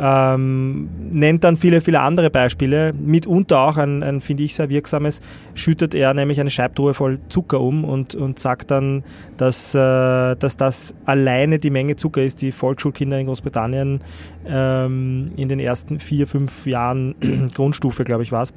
Ähm, 0.00 0.88
nennt 1.10 1.42
dann 1.42 1.56
viele, 1.56 1.80
viele 1.80 2.00
andere 2.00 2.30
Beispiele. 2.30 2.92
Mitunter 2.92 3.60
auch 3.60 3.78
ein, 3.78 4.04
ein 4.04 4.20
finde 4.20 4.44
ich, 4.44 4.54
sehr 4.54 4.68
wirksames, 4.70 5.20
schüttet 5.54 5.92
er 5.92 6.14
nämlich 6.14 6.40
eine 6.40 6.50
Scheibtruhe 6.50 6.94
voll 6.94 7.18
Zucker 7.28 7.60
um 7.60 7.84
und, 7.84 8.14
und 8.14 8.38
sagt 8.38 8.70
dann, 8.70 9.02
dass, 9.36 9.74
äh, 9.74 10.36
dass 10.36 10.56
das 10.56 10.94
alleine 11.04 11.58
die 11.58 11.70
Menge 11.70 11.96
Zucker 11.96 12.22
ist, 12.22 12.42
die 12.42 12.52
Volksschulkinder 12.52 13.18
in 13.18 13.26
Großbritannien 13.26 14.00
ähm, 14.46 15.26
in 15.36 15.48
den 15.48 15.58
ersten 15.58 15.98
vier, 15.98 16.28
fünf 16.28 16.66
Jahren 16.66 17.16
Grundstufe, 17.54 18.04
glaube 18.04 18.22
ich, 18.22 18.30
war 18.30 18.42
es, 18.42 18.54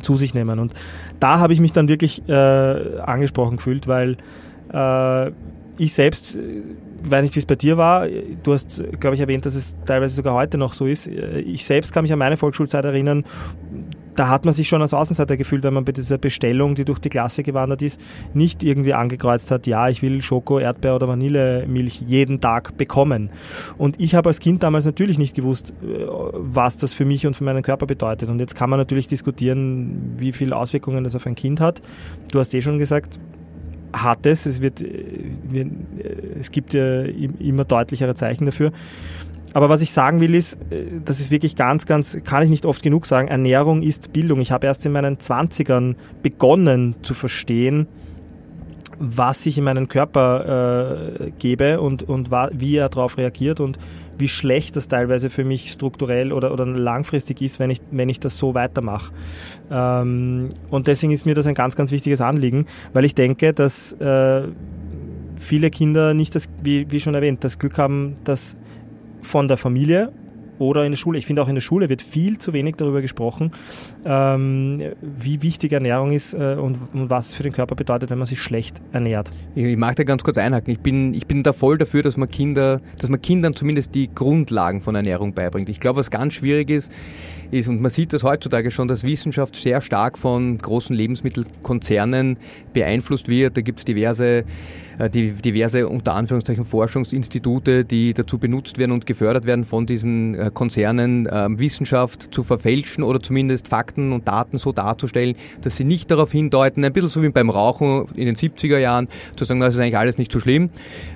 zu 0.00 0.16
sich 0.16 0.34
nehmen. 0.34 0.58
Und 0.58 0.72
da 1.20 1.38
habe 1.38 1.52
ich 1.52 1.60
mich 1.60 1.72
dann 1.72 1.88
wirklich 1.88 2.28
äh, 2.28 2.32
angesprochen 2.32 3.56
gefühlt, 3.58 3.86
weil 3.86 4.16
äh, 4.72 5.30
ich 5.78 5.94
selbst, 5.94 6.36
äh, 6.36 6.62
weiß 7.02 7.22
nicht, 7.22 7.34
wie 7.34 7.40
es 7.40 7.46
bei 7.46 7.56
dir 7.56 7.76
war, 7.76 8.06
du 8.42 8.52
hast, 8.52 8.82
glaube 9.00 9.14
ich, 9.14 9.20
erwähnt, 9.20 9.44
dass 9.44 9.54
es 9.54 9.76
teilweise 9.84 10.14
sogar 10.14 10.34
heute 10.34 10.56
noch 10.58 10.72
so 10.72 10.86
ist. 10.86 11.08
Ich 11.08 11.64
selbst 11.64 11.92
kann 11.92 12.04
mich 12.04 12.12
an 12.12 12.18
meine 12.18 12.36
Volksschulzeit 12.36 12.84
erinnern, 12.84 13.24
da 14.14 14.28
hat 14.28 14.44
man 14.44 14.54
sich 14.54 14.68
schon 14.68 14.82
als 14.82 14.94
Außenseiter 14.94 15.36
gefühlt, 15.36 15.62
wenn 15.62 15.74
man 15.74 15.84
bei 15.84 15.92
dieser 15.92 16.18
Bestellung, 16.18 16.74
die 16.74 16.84
durch 16.84 16.98
die 16.98 17.08
Klasse 17.08 17.42
gewandert 17.42 17.82
ist, 17.82 18.00
nicht 18.34 18.62
irgendwie 18.62 18.94
angekreuzt 18.94 19.50
hat, 19.50 19.66
ja, 19.66 19.88
ich 19.88 20.02
will 20.02 20.22
Schoko, 20.22 20.58
Erdbeer 20.58 20.96
oder 20.96 21.08
Vanillemilch 21.08 22.02
jeden 22.06 22.40
Tag 22.40 22.76
bekommen. 22.76 23.30
Und 23.78 24.00
ich 24.00 24.14
habe 24.14 24.28
als 24.28 24.40
Kind 24.40 24.62
damals 24.62 24.84
natürlich 24.84 25.18
nicht 25.18 25.34
gewusst, 25.34 25.72
äh, 25.82 26.06
was 26.34 26.76
das 26.76 26.92
für 26.92 27.04
mich 27.04 27.26
und 27.26 27.36
für 27.36 27.44
meinen 27.44 27.62
Körper 27.62 27.86
bedeutet. 27.86 28.28
Und 28.28 28.38
jetzt 28.38 28.54
kann 28.54 28.70
man 28.70 28.78
natürlich 28.78 29.06
diskutieren, 29.06 30.14
wie 30.18 30.32
viele 30.32 30.56
Auswirkungen 30.56 31.04
das 31.04 31.16
auf 31.16 31.26
ein 31.26 31.34
Kind 31.34 31.60
hat. 31.60 31.80
Du 32.30 32.38
hast 32.38 32.54
eh 32.54 32.60
schon 32.60 32.78
gesagt, 32.78 33.18
hat 33.92 34.26
es. 34.26 34.46
Es, 34.46 34.62
wird, 34.62 34.82
äh, 34.82 35.66
es 36.38 36.50
gibt 36.50 36.74
ja 36.74 37.02
immer 37.02 37.64
deutlichere 37.64 38.14
Zeichen 38.14 38.46
dafür. 38.46 38.72
Aber 39.54 39.68
was 39.68 39.82
ich 39.82 39.92
sagen 39.92 40.20
will 40.20 40.34
ist, 40.34 40.54
äh, 40.70 40.84
das 41.04 41.20
ist 41.20 41.30
wirklich 41.30 41.56
ganz, 41.56 41.86
ganz, 41.86 42.18
kann 42.24 42.42
ich 42.42 42.50
nicht 42.50 42.66
oft 42.66 42.82
genug 42.82 43.06
sagen, 43.06 43.28
Ernährung 43.28 43.82
ist 43.82 44.12
Bildung. 44.12 44.40
Ich 44.40 44.52
habe 44.52 44.66
erst 44.66 44.86
in 44.86 44.92
meinen 44.92 45.20
Zwanzigern 45.20 45.96
begonnen 46.22 46.96
zu 47.02 47.14
verstehen, 47.14 47.86
was 48.98 49.46
ich 49.46 49.58
in 49.58 49.64
meinen 49.64 49.88
Körper 49.88 51.16
äh, 51.18 51.32
gebe 51.38 51.80
und, 51.80 52.04
und 52.04 52.30
wie 52.30 52.76
er 52.76 52.88
darauf 52.88 53.18
reagiert 53.18 53.58
und 53.60 53.78
wie 54.18 54.28
schlecht 54.28 54.76
das 54.76 54.86
teilweise 54.86 55.30
für 55.30 55.44
mich 55.44 55.72
strukturell 55.72 56.32
oder, 56.32 56.52
oder 56.52 56.66
langfristig 56.66 57.42
ist, 57.42 57.58
wenn 57.58 57.70
ich, 57.70 57.80
wenn 57.90 58.08
ich 58.08 58.20
das 58.20 58.38
so 58.38 58.54
weitermache. 58.54 59.12
Ähm, 59.70 60.48
und 60.70 60.86
deswegen 60.86 61.12
ist 61.12 61.26
mir 61.26 61.34
das 61.34 61.46
ein 61.46 61.54
ganz, 61.54 61.74
ganz 61.74 61.90
wichtiges 61.90 62.20
Anliegen, 62.20 62.66
weil 62.92 63.04
ich 63.04 63.14
denke, 63.14 63.52
dass 63.52 63.92
äh, 63.94 64.42
viele 65.36 65.70
Kinder 65.70 66.14
nicht 66.14 66.34
das, 66.36 66.48
wie, 66.62 66.88
wie 66.90 67.00
schon 67.00 67.14
erwähnt, 67.14 67.42
das 67.42 67.58
Glück 67.58 67.78
haben, 67.78 68.14
dass 68.22 68.56
von 69.22 69.48
der 69.48 69.56
Familie 69.56 70.12
oder 70.58 70.84
in 70.84 70.92
der 70.92 70.96
Schule. 70.96 71.18
Ich 71.18 71.26
finde 71.26 71.42
auch 71.42 71.48
in 71.48 71.54
der 71.54 71.62
Schule 71.62 71.88
wird 71.88 72.02
viel 72.02 72.38
zu 72.38 72.52
wenig 72.52 72.76
darüber 72.76 73.02
gesprochen, 73.02 73.50
ähm, 74.04 74.80
wie 75.00 75.42
wichtig 75.42 75.72
Ernährung 75.72 76.12
ist 76.12 76.34
äh, 76.34 76.56
und, 76.58 76.78
und, 76.92 77.10
was 77.10 77.34
für 77.34 77.42
den 77.42 77.52
Körper 77.52 77.74
bedeutet, 77.74 78.10
wenn 78.10 78.18
man 78.18 78.26
sich 78.26 78.40
schlecht 78.40 78.76
ernährt. 78.92 79.32
Ich 79.54 79.76
mag 79.76 79.96
da 79.96 80.04
ganz 80.04 80.22
kurz 80.22 80.38
einhaken. 80.38 80.72
Ich 80.72 80.80
bin, 80.80 81.14
ich 81.14 81.26
bin 81.26 81.42
da 81.42 81.52
voll 81.52 81.78
dafür, 81.78 82.02
dass 82.02 82.16
man 82.16 82.28
Kinder, 82.28 82.80
dass 82.98 83.10
man 83.10 83.20
Kindern 83.20 83.54
zumindest 83.54 83.94
die 83.94 84.14
Grundlagen 84.14 84.80
von 84.80 84.94
Ernährung 84.94 85.34
beibringt. 85.34 85.68
Ich 85.68 85.80
glaube, 85.80 85.98
was 85.98 86.10
ganz 86.10 86.34
schwierig 86.34 86.70
ist, 86.70 86.92
ist, 87.50 87.68
und 87.68 87.80
man 87.80 87.90
sieht 87.90 88.12
das 88.12 88.22
heutzutage 88.22 88.70
schon, 88.70 88.88
dass 88.88 89.02
Wissenschaft 89.04 89.56
sehr 89.56 89.80
stark 89.80 90.16
von 90.16 90.58
großen 90.58 90.94
Lebensmittelkonzernen 90.94 92.38
beeinflusst 92.72 93.28
wird. 93.28 93.56
Da 93.56 93.60
gibt 93.60 93.80
es 93.80 93.84
diverse 93.84 94.44
die 95.12 95.32
diverse 95.32 95.88
unter 95.88 96.14
Anführungszeichen 96.14 96.64
Forschungsinstitute, 96.64 97.84
die 97.84 98.14
dazu 98.14 98.38
benutzt 98.38 98.78
werden 98.78 98.92
und 98.92 99.06
gefördert 99.06 99.44
werden 99.44 99.64
von 99.64 99.86
diesen 99.86 100.34
äh, 100.34 100.50
Konzernen, 100.52 101.28
ähm, 101.30 101.58
Wissenschaft 101.58 102.32
zu 102.32 102.42
verfälschen 102.42 103.04
oder 103.04 103.20
zumindest 103.20 103.68
Fakten 103.68 104.12
und 104.12 104.28
Daten 104.28 104.58
so 104.58 104.72
darzustellen, 104.72 105.36
dass 105.62 105.76
sie 105.76 105.84
nicht 105.84 106.10
darauf 106.10 106.32
hindeuten, 106.32 106.84
ein 106.84 106.92
bisschen 106.92 107.08
so 107.08 107.22
wie 107.22 107.28
beim 107.28 107.50
Rauchen 107.50 108.06
in 108.14 108.26
den 108.26 108.36
70er 108.36 108.78
Jahren, 108.78 109.08
zu 109.36 109.44
sagen, 109.44 109.60
das 109.60 109.74
ist 109.74 109.80
eigentlich 109.80 109.98
alles 109.98 110.18
nicht 110.18 110.32
so 110.32 110.40
schlimm. 110.40 110.70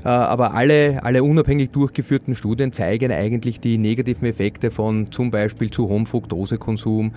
Äh, 0.05 0.09
aber 0.09 0.55
alle, 0.55 1.03
alle 1.03 1.23
unabhängig 1.23 1.71
durchgeführten 1.71 2.35
Studien 2.35 2.73
zeigen 2.73 3.13
eigentlich 3.13 3.61
die 3.61 3.79
negativen 3.79 4.27
Effekte 4.27 4.71
von 4.71 5.11
zum 5.11 5.31
Beispiel 5.31 5.71
zu 5.71 5.89
hohem 5.89 6.07
Fructosekonsum, 6.07 7.13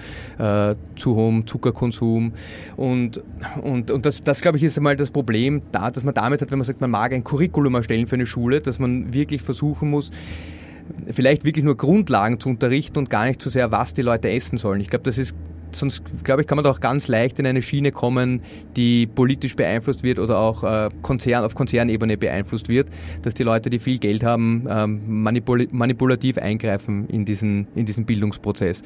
zu 0.95 1.15
hohem 1.15 1.47
Zuckerkonsum. 1.47 2.33
Und, 2.77 3.21
und, 3.61 3.91
und 3.91 4.05
das, 4.05 4.21
das 4.21 4.41
glaube 4.41 4.57
ich, 4.57 4.63
ist 4.63 4.77
einmal 4.77 4.95
das 4.95 5.11
Problem 5.11 5.61
da, 5.71 5.89
dass 5.91 6.03
man 6.03 6.13
damit 6.13 6.41
hat, 6.49 6.51
wenn 6.51 6.59
man 6.59 6.65
sagt, 6.65 6.81
man 6.81 6.91
mag 6.91 7.13
ein 7.13 7.23
Curriculum 7.23 7.75
erstellen 7.75 8.07
für 8.07 8.15
eine 8.15 8.25
Schule, 8.25 8.61
dass 8.61 8.79
man 8.79 9.13
wirklich 9.13 9.41
versuchen 9.41 9.89
muss, 9.89 10.11
vielleicht 11.11 11.45
wirklich 11.45 11.63
nur 11.63 11.77
Grundlagen 11.77 12.39
zu 12.39 12.49
unterrichten 12.49 12.97
und 12.97 13.09
gar 13.09 13.25
nicht 13.25 13.41
so 13.41 13.49
sehr, 13.49 13.71
was 13.71 13.93
die 13.93 14.01
Leute 14.01 14.29
essen 14.29 14.57
sollen. 14.57 14.81
Ich 14.81 14.89
glaube, 14.89 15.03
das 15.03 15.17
ist 15.17 15.35
sonst 15.71 16.03
glaube 16.23 16.41
ich, 16.41 16.47
kann 16.47 16.55
man 16.55 16.63
doch 16.63 16.79
ganz 16.79 17.07
leicht 17.07 17.37
in 17.37 17.45
eine 17.45 17.61
Schiene 17.61 17.91
kommen, 17.91 18.41
die 18.75 19.05
politisch 19.05 19.55
beeinflusst 19.55 20.01
wird 20.01 20.17
oder 20.17 20.39
auch 20.39 20.63
äh, 20.63 20.89
Konzern, 21.03 21.43
auf 21.43 21.53
Konzernebene 21.53 22.17
beeinflusst 22.17 22.69
wird, 22.69 22.89
dass 23.21 23.35
die 23.35 23.43
Leute, 23.43 23.69
die 23.69 23.77
viel 23.77 23.99
Geld 23.99 24.23
haben, 24.23 24.65
ähm, 24.67 25.01
manipul 25.05 25.67
manipulativ 25.71 26.39
eingreifen 26.39 27.07
in 27.07 27.23
diesen, 27.23 27.67
in 27.75 27.85
diesen 27.85 28.05
Bildungsprozess. 28.05 28.81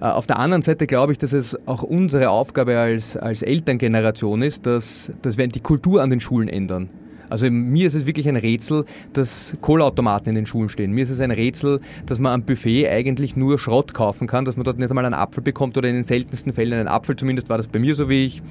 Äh, 0.00 0.06
auf 0.06 0.26
der 0.26 0.38
anderen 0.38 0.62
Seite 0.62 0.86
glaube 0.86 1.12
ich, 1.12 1.18
dass 1.18 1.32
es 1.32 1.56
auch 1.66 1.82
unsere 1.82 2.30
Aufgabe 2.30 2.78
als, 2.78 3.16
als 3.16 3.42
Elterngeneration 3.42 4.42
ist, 4.42 4.66
dass, 4.66 5.12
dass 5.22 5.38
wir 5.38 5.46
die 5.48 5.60
Kultur 5.60 6.02
an 6.02 6.10
den 6.10 6.20
Schulen 6.20 6.48
ändern. 6.48 6.88
Also 7.30 7.50
mir 7.50 7.86
ist 7.86 7.94
es 7.94 8.06
wirklich 8.06 8.28
ein 8.28 8.36
Rätsel, 8.36 8.84
dass 9.12 9.56
Kohlautomaten 9.60 10.28
in 10.28 10.34
den 10.34 10.46
Schulen 10.46 10.68
stehen. 10.68 10.92
Mir 10.92 11.04
ist 11.04 11.10
es 11.10 11.20
ein 11.20 11.30
Rätsel, 11.30 11.80
dass 12.06 12.18
man 12.18 12.32
am 12.32 12.42
Buffet 12.42 12.88
eigentlich 12.88 13.34
nur 13.34 13.58
Schrott 13.58 13.94
kaufen 13.94 14.26
kann, 14.26 14.44
dass 14.44 14.56
man 14.56 14.64
dort 14.64 14.78
nicht 14.78 14.90
einmal 14.90 15.04
einen 15.04 15.14
Apfel 15.14 15.42
bekommt 15.42 15.76
oder 15.78 15.88
in 15.88 15.94
den 15.94 16.04
seltensten 16.04 16.52
Fällen 16.52 16.74
einen 16.74 16.88
Apfel. 16.88 17.16
Zumindest 17.16 17.48
war 17.48 17.56
das 17.56 17.66
bei 17.66 17.78
mir 17.78 17.94
so, 17.94 18.08
wie 18.08 18.26
ich 18.26 18.42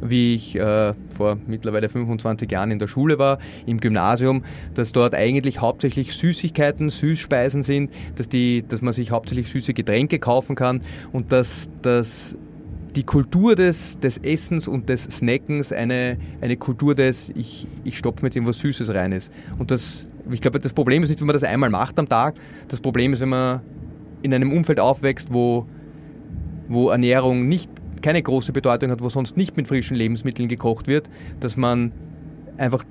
wie 0.00 0.34
ich 0.34 0.56
äh, 0.56 0.94
vor 1.10 1.38
mittlerweile 1.46 1.88
25 1.88 2.50
Jahren 2.50 2.70
in 2.70 2.78
der 2.78 2.86
Schule 2.86 3.18
war, 3.18 3.38
im 3.66 3.78
Gymnasium, 3.78 4.44
dass 4.74 4.92
dort 4.92 5.14
eigentlich 5.14 5.60
hauptsächlich 5.60 6.14
Süßigkeiten, 6.14 6.90
Süßspeisen 6.90 7.62
sind, 7.62 7.92
dass, 8.16 8.28
die, 8.28 8.64
dass 8.66 8.82
man 8.82 8.92
sich 8.92 9.10
hauptsächlich 9.10 9.48
süße 9.48 9.74
Getränke 9.74 10.18
kaufen 10.18 10.56
kann 10.56 10.82
und 11.12 11.32
dass, 11.32 11.70
dass 11.82 12.36
die 12.96 13.04
Kultur 13.04 13.54
des, 13.54 13.98
des 13.98 14.18
Essens 14.18 14.66
und 14.66 14.88
des 14.88 15.04
Snackens 15.04 15.72
eine, 15.72 16.18
eine 16.40 16.56
Kultur 16.56 16.94
des, 16.94 17.30
ich, 17.30 17.66
ich 17.84 17.98
stopfe 17.98 18.22
mir 18.22 18.28
jetzt 18.28 18.36
irgendwas 18.36 18.58
Süßes 18.58 18.94
rein 18.94 19.12
ist. 19.12 19.32
Und 19.58 19.70
das, 19.70 20.06
ich 20.30 20.40
glaube, 20.40 20.58
das 20.58 20.72
Problem 20.72 21.02
ist 21.02 21.10
nicht, 21.10 21.20
wenn 21.20 21.26
man 21.26 21.34
das 21.34 21.44
einmal 21.44 21.70
macht 21.70 21.98
am 21.98 22.08
Tag. 22.08 22.34
Das 22.68 22.80
Problem 22.80 23.12
ist, 23.12 23.20
wenn 23.20 23.28
man 23.28 23.60
in 24.22 24.34
einem 24.34 24.52
Umfeld 24.52 24.80
aufwächst, 24.80 25.32
wo, 25.32 25.66
wo 26.68 26.90
Ernährung 26.90 27.48
nicht 27.48 27.70
keine 28.02 28.22
große 28.22 28.52
Bedeutung 28.52 28.90
hat, 28.90 29.02
wo 29.02 29.08
sonst 29.08 29.36
nicht 29.36 29.56
mit 29.56 29.66
frischen 29.66 29.96
Lebensmitteln 29.96 30.48
gekocht 30.48 30.86
wird, 30.86 31.08
dass 31.40 31.56
man 31.56 31.92
einfach 32.56 32.84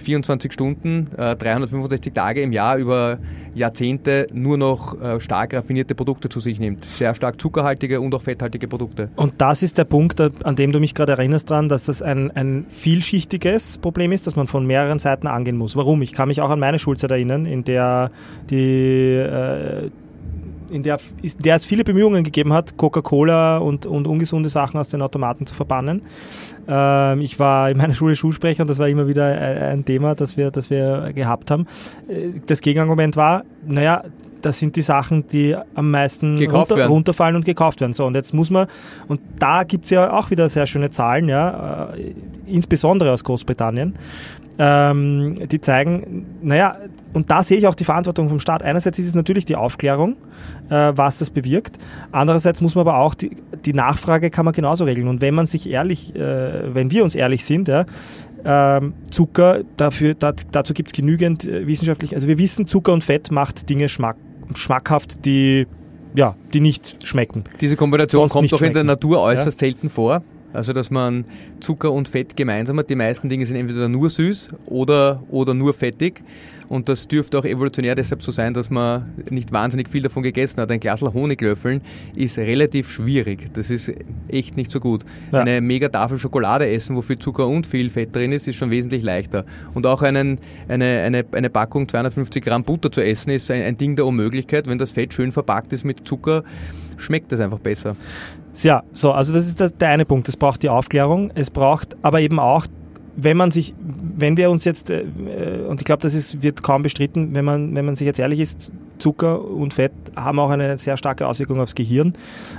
24 0.00 0.52
Stunden, 0.52 1.08
äh, 1.16 1.36
365 1.36 2.12
Tage 2.12 2.40
im 2.42 2.52
Jahr 2.52 2.76
über 2.76 3.18
Jahrzehnte 3.54 4.28
nur 4.32 4.56
noch 4.56 5.00
äh, 5.00 5.20
stark 5.20 5.54
raffinierte 5.54 5.94
Produkte 5.94 6.28
zu 6.28 6.40
sich 6.40 6.58
nimmt. 6.58 6.84
Sehr 6.84 7.14
stark 7.14 7.40
zuckerhaltige 7.40 8.00
und 8.00 8.14
auch 8.14 8.22
fetthaltige 8.22 8.68
Produkte. 8.68 9.10
Und 9.16 9.34
das 9.38 9.62
ist 9.62 9.78
der 9.78 9.84
Punkt, 9.84 10.20
an 10.20 10.56
dem 10.56 10.72
du 10.72 10.80
mich 10.80 10.94
gerade 10.94 11.12
erinnerst 11.12 11.50
dran, 11.50 11.68
dass 11.68 11.84
das 11.84 12.02
ein, 12.02 12.30
ein 12.30 12.66
vielschichtiges 12.68 13.78
Problem 13.78 14.12
ist, 14.12 14.26
das 14.26 14.36
man 14.36 14.46
von 14.46 14.66
mehreren 14.66 14.98
Seiten 14.98 15.26
angehen 15.26 15.56
muss. 15.56 15.76
Warum? 15.76 16.02
Ich 16.02 16.12
kann 16.12 16.28
mich 16.28 16.40
auch 16.40 16.50
an 16.50 16.60
meine 16.60 16.78
Schulzeit 16.78 17.10
erinnern, 17.10 17.46
in 17.46 17.64
der 17.64 18.10
die 18.48 19.16
äh, 19.16 19.90
in 20.70 20.82
der, 20.82 20.98
in 21.22 21.32
der 21.40 21.56
es 21.56 21.64
viele 21.64 21.84
Bemühungen 21.84 22.24
gegeben 22.24 22.52
hat, 22.52 22.76
Coca-Cola 22.76 23.58
und, 23.58 23.86
und 23.86 24.06
ungesunde 24.06 24.48
Sachen 24.48 24.78
aus 24.78 24.88
den 24.88 25.02
Automaten 25.02 25.46
zu 25.46 25.54
verbannen. 25.54 26.02
Ähm, 26.68 27.20
ich 27.20 27.38
war 27.38 27.70
in 27.70 27.78
meiner 27.78 27.94
Schule 27.94 28.16
Schulsprecher 28.16 28.62
und 28.62 28.70
das 28.70 28.78
war 28.78 28.88
immer 28.88 29.08
wieder 29.08 29.26
ein 29.26 29.84
Thema, 29.84 30.14
das 30.14 30.36
wir, 30.36 30.50
das 30.50 30.70
wir 30.70 31.12
gehabt 31.14 31.50
haben. 31.50 31.66
Äh, 32.08 32.40
das 32.46 32.60
Gegenargument 32.60 33.16
war, 33.16 33.44
naja, 33.66 34.00
das 34.40 34.58
sind 34.58 34.76
die 34.76 34.82
Sachen, 34.82 35.26
die 35.28 35.56
am 35.74 35.90
meisten 35.90 36.42
runter, 36.46 36.86
runterfallen 36.86 37.36
und 37.36 37.44
gekauft 37.44 37.80
werden. 37.80 37.92
So, 37.92 38.06
und 38.06 38.14
jetzt 38.14 38.32
muss 38.34 38.50
man, 38.50 38.66
und 39.08 39.20
da 39.38 39.64
gibt's 39.64 39.90
ja 39.90 40.12
auch 40.12 40.30
wieder 40.30 40.48
sehr 40.48 40.66
schöne 40.66 40.90
Zahlen, 40.90 41.28
ja, 41.28 41.92
äh, 41.94 42.14
insbesondere 42.46 43.12
aus 43.12 43.24
Großbritannien, 43.24 43.94
ähm, 44.62 45.48
die 45.48 45.58
zeigen, 45.62 46.26
naja, 46.42 46.76
und 47.14 47.30
da 47.30 47.42
sehe 47.42 47.56
ich 47.56 47.66
auch 47.66 47.74
die 47.74 47.84
Verantwortung 47.84 48.28
vom 48.28 48.40
Staat. 48.40 48.62
Einerseits 48.62 48.98
ist 48.98 49.06
es 49.06 49.14
natürlich 49.14 49.46
die 49.46 49.56
Aufklärung, 49.56 50.16
äh, 50.68 50.92
was 50.94 51.18
das 51.18 51.30
bewirkt. 51.30 51.78
Andererseits 52.12 52.60
muss 52.60 52.74
man 52.74 52.86
aber 52.86 52.98
auch 52.98 53.14
die, 53.14 53.30
die 53.64 53.72
Nachfrage 53.72 54.28
kann 54.28 54.44
man 54.44 54.52
genauso 54.52 54.84
regeln. 54.84 55.08
Und 55.08 55.22
wenn 55.22 55.34
man 55.34 55.46
sich 55.46 55.68
ehrlich, 55.68 56.14
äh, 56.14 56.74
wenn 56.74 56.90
wir 56.90 57.04
uns 57.04 57.14
ehrlich 57.14 57.42
sind, 57.42 57.68
ja, 57.68 57.86
ähm, 58.44 58.92
Zucker, 59.10 59.60
dafür, 59.78 60.14
dazu 60.14 60.74
gibt 60.74 60.90
es 60.90 60.92
genügend 60.92 61.46
äh, 61.46 61.66
wissenschaftlich, 61.66 62.14
also 62.14 62.28
wir 62.28 62.36
wissen, 62.36 62.66
Zucker 62.66 62.92
und 62.92 63.02
Fett 63.02 63.30
macht 63.30 63.68
Dinge 63.70 63.88
schmack, 63.88 64.16
schmackhaft, 64.54 65.24
die 65.24 65.66
ja, 66.14 66.34
die 66.52 66.60
nicht 66.60 67.06
schmecken. 67.06 67.44
Diese 67.60 67.76
Kombination 67.76 68.28
kommt 68.28 68.52
doch 68.52 68.62
in 68.62 68.72
der 68.72 68.84
Natur 68.84 69.22
äußerst 69.22 69.60
ja? 69.60 69.68
selten 69.68 69.88
vor. 69.88 70.22
Also 70.52 70.72
dass 70.72 70.90
man 70.90 71.24
Zucker 71.60 71.92
und 71.92 72.08
Fett 72.08 72.36
gemeinsam 72.36 72.78
hat. 72.78 72.90
Die 72.90 72.96
meisten 72.96 73.28
Dinge 73.28 73.46
sind 73.46 73.56
entweder 73.56 73.88
nur 73.88 74.10
süß 74.10 74.50
oder, 74.66 75.22
oder 75.30 75.54
nur 75.54 75.74
fettig. 75.74 76.22
Und 76.70 76.88
das 76.88 77.08
dürfte 77.08 77.36
auch 77.36 77.44
evolutionär 77.44 77.96
deshalb 77.96 78.22
so 78.22 78.30
sein, 78.30 78.54
dass 78.54 78.70
man 78.70 79.12
nicht 79.28 79.50
wahnsinnig 79.50 79.88
viel 79.88 80.02
davon 80.02 80.22
gegessen 80.22 80.60
hat. 80.60 80.70
Ein 80.70 80.78
Glas 80.78 81.02
Honiglöffeln 81.02 81.80
ist 82.14 82.38
relativ 82.38 82.88
schwierig. 82.88 83.52
Das 83.54 83.70
ist 83.70 83.92
echt 84.28 84.56
nicht 84.56 84.70
so 84.70 84.78
gut. 84.78 85.04
Ja. 85.32 85.40
Eine 85.40 85.60
mega 85.60 85.88
Tafel 85.88 86.16
Schokolade 86.16 86.70
essen, 86.70 86.94
wo 86.94 87.02
viel 87.02 87.18
Zucker 87.18 87.48
und 87.48 87.66
viel 87.66 87.90
Fett 87.90 88.14
drin 88.14 88.30
ist, 88.30 88.46
ist 88.46 88.54
schon 88.54 88.70
wesentlich 88.70 89.02
leichter. 89.02 89.44
Und 89.74 89.84
auch 89.84 90.02
einen, 90.02 90.38
eine, 90.68 91.00
eine, 91.00 91.24
eine 91.32 91.50
Packung 91.50 91.88
250 91.88 92.44
Gramm 92.44 92.62
Butter 92.62 92.92
zu 92.92 93.00
essen, 93.00 93.30
ist 93.30 93.50
ein, 93.50 93.62
ein 93.62 93.76
Ding 93.76 93.96
der 93.96 94.06
Unmöglichkeit. 94.06 94.68
Wenn 94.68 94.78
das 94.78 94.92
Fett 94.92 95.12
schön 95.12 95.32
verpackt 95.32 95.72
ist 95.72 95.82
mit 95.82 96.06
Zucker, 96.06 96.44
schmeckt 96.98 97.32
das 97.32 97.40
einfach 97.40 97.58
besser. 97.58 97.96
Ja, 98.54 98.82
so, 98.92 99.12
also 99.12 99.32
das 99.32 99.46
ist 99.46 99.80
der 99.80 99.88
eine 99.88 100.04
Punkt. 100.04 100.28
Es 100.28 100.36
braucht 100.36 100.62
die 100.62 100.68
Aufklärung. 100.68 101.30
Es 101.34 101.50
braucht 101.50 101.96
aber 102.02 102.20
eben 102.20 102.38
auch 102.38 102.66
wenn 103.24 103.36
man 103.36 103.50
sich, 103.50 103.74
wenn 104.16 104.36
wir 104.36 104.50
uns 104.50 104.64
jetzt, 104.64 104.90
äh, 104.90 105.04
und 105.66 105.80
ich 105.80 105.84
glaube, 105.84 106.02
das 106.02 106.14
ist, 106.14 106.42
wird 106.42 106.62
kaum 106.62 106.82
bestritten, 106.82 107.34
wenn 107.34 107.44
man, 107.44 107.74
wenn 107.74 107.84
man 107.84 107.94
sich 107.94 108.06
jetzt 108.06 108.18
ehrlich 108.18 108.40
ist, 108.40 108.72
Zucker 108.98 109.44
und 109.44 109.74
Fett 109.74 109.92
haben 110.14 110.38
auch 110.38 110.50
eine 110.50 110.76
sehr 110.76 110.96
starke 110.96 111.26
Auswirkung 111.26 111.60
aufs 111.60 111.74
Gehirn 111.74 112.12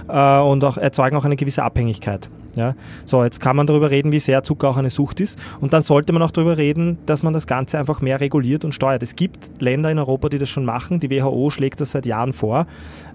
äh, 0.08 0.40
und 0.40 0.64
auch 0.64 0.78
erzeugen 0.78 1.16
auch 1.16 1.26
eine 1.26 1.36
gewisse 1.36 1.64
Abhängigkeit. 1.64 2.30
Ja? 2.56 2.76
So, 3.06 3.24
jetzt 3.24 3.40
kann 3.40 3.56
man 3.56 3.68
darüber 3.68 3.92
reden, 3.92 4.12
wie 4.12 4.20
sehr 4.20 4.44
Zucker 4.44 4.70
auch 4.70 4.78
eine 4.78 4.90
Sucht 4.90 5.20
ist. 5.22 5.40
Und 5.60 5.74
dann 5.74 5.82
sollte 5.82 6.14
man 6.14 6.22
auch 6.22 6.32
darüber 6.32 6.58
reden, 6.58 6.98
dass 7.06 7.24
man 7.24 7.34
das 7.34 7.48
Ganze 7.48 7.80
einfach 7.80 8.02
mehr 8.02 8.20
reguliert 8.20 8.66
und 8.66 8.74
steuert. 8.74 9.04
Es 9.04 9.16
gibt 9.16 9.52
Länder 9.60 9.92
in 9.92 10.00
Europa, 10.00 10.30
die 10.30 10.38
das 10.38 10.50
schon 10.50 10.66
machen. 10.66 11.00
Die 11.00 11.10
WHO 11.10 11.50
schlägt 11.50 11.80
das 11.82 11.92
seit 11.92 12.06
Jahren 12.06 12.34
vor. 12.34 12.66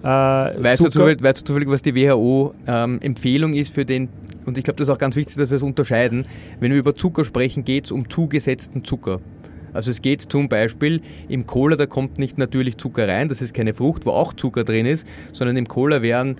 Äh, 0.01 0.05
weißt, 0.05 0.83
du 0.83 0.89
zufällig, 0.89 1.21
weißt, 1.21 1.41
du 1.41 1.45
zufällig, 1.45 1.69
was 1.69 1.81
die 1.81 1.95
WHO-Empfehlung 1.95 3.53
ähm, 3.53 3.59
ist 3.59 3.73
für 3.73 3.85
den 3.85 4.09
und 4.47 4.57
ich 4.57 4.63
glaube, 4.63 4.77
das 4.77 4.87
ist 4.87 4.93
auch 4.93 4.97
ganz 4.97 5.15
wichtig, 5.15 5.35
dass 5.35 5.49
wir 5.49 5.57
es 5.57 5.63
unterscheiden. 5.63 6.23
Wenn 6.59 6.71
wir 6.71 6.79
über 6.79 6.95
Zucker 6.95 7.25
sprechen, 7.25 7.63
geht 7.63 7.85
es 7.85 7.91
um 7.91 8.09
zugesetzten 8.09 8.83
Zucker. 8.83 9.19
Also 9.73 9.91
es 9.91 10.01
geht 10.01 10.21
zum 10.21 10.49
Beispiel 10.49 11.01
im 11.27 11.45
Cola, 11.45 11.75
da 11.75 11.85
kommt 11.85 12.17
nicht 12.17 12.37
natürlich 12.37 12.77
Zucker 12.77 13.07
rein, 13.07 13.27
das 13.27 13.41
ist 13.41 13.53
keine 13.53 13.73
Frucht, 13.73 14.05
wo 14.05 14.11
auch 14.11 14.33
Zucker 14.33 14.63
drin 14.63 14.85
ist, 14.85 15.05
sondern 15.33 15.57
im 15.57 15.67
Cola 15.67 16.01
wären, 16.01 16.35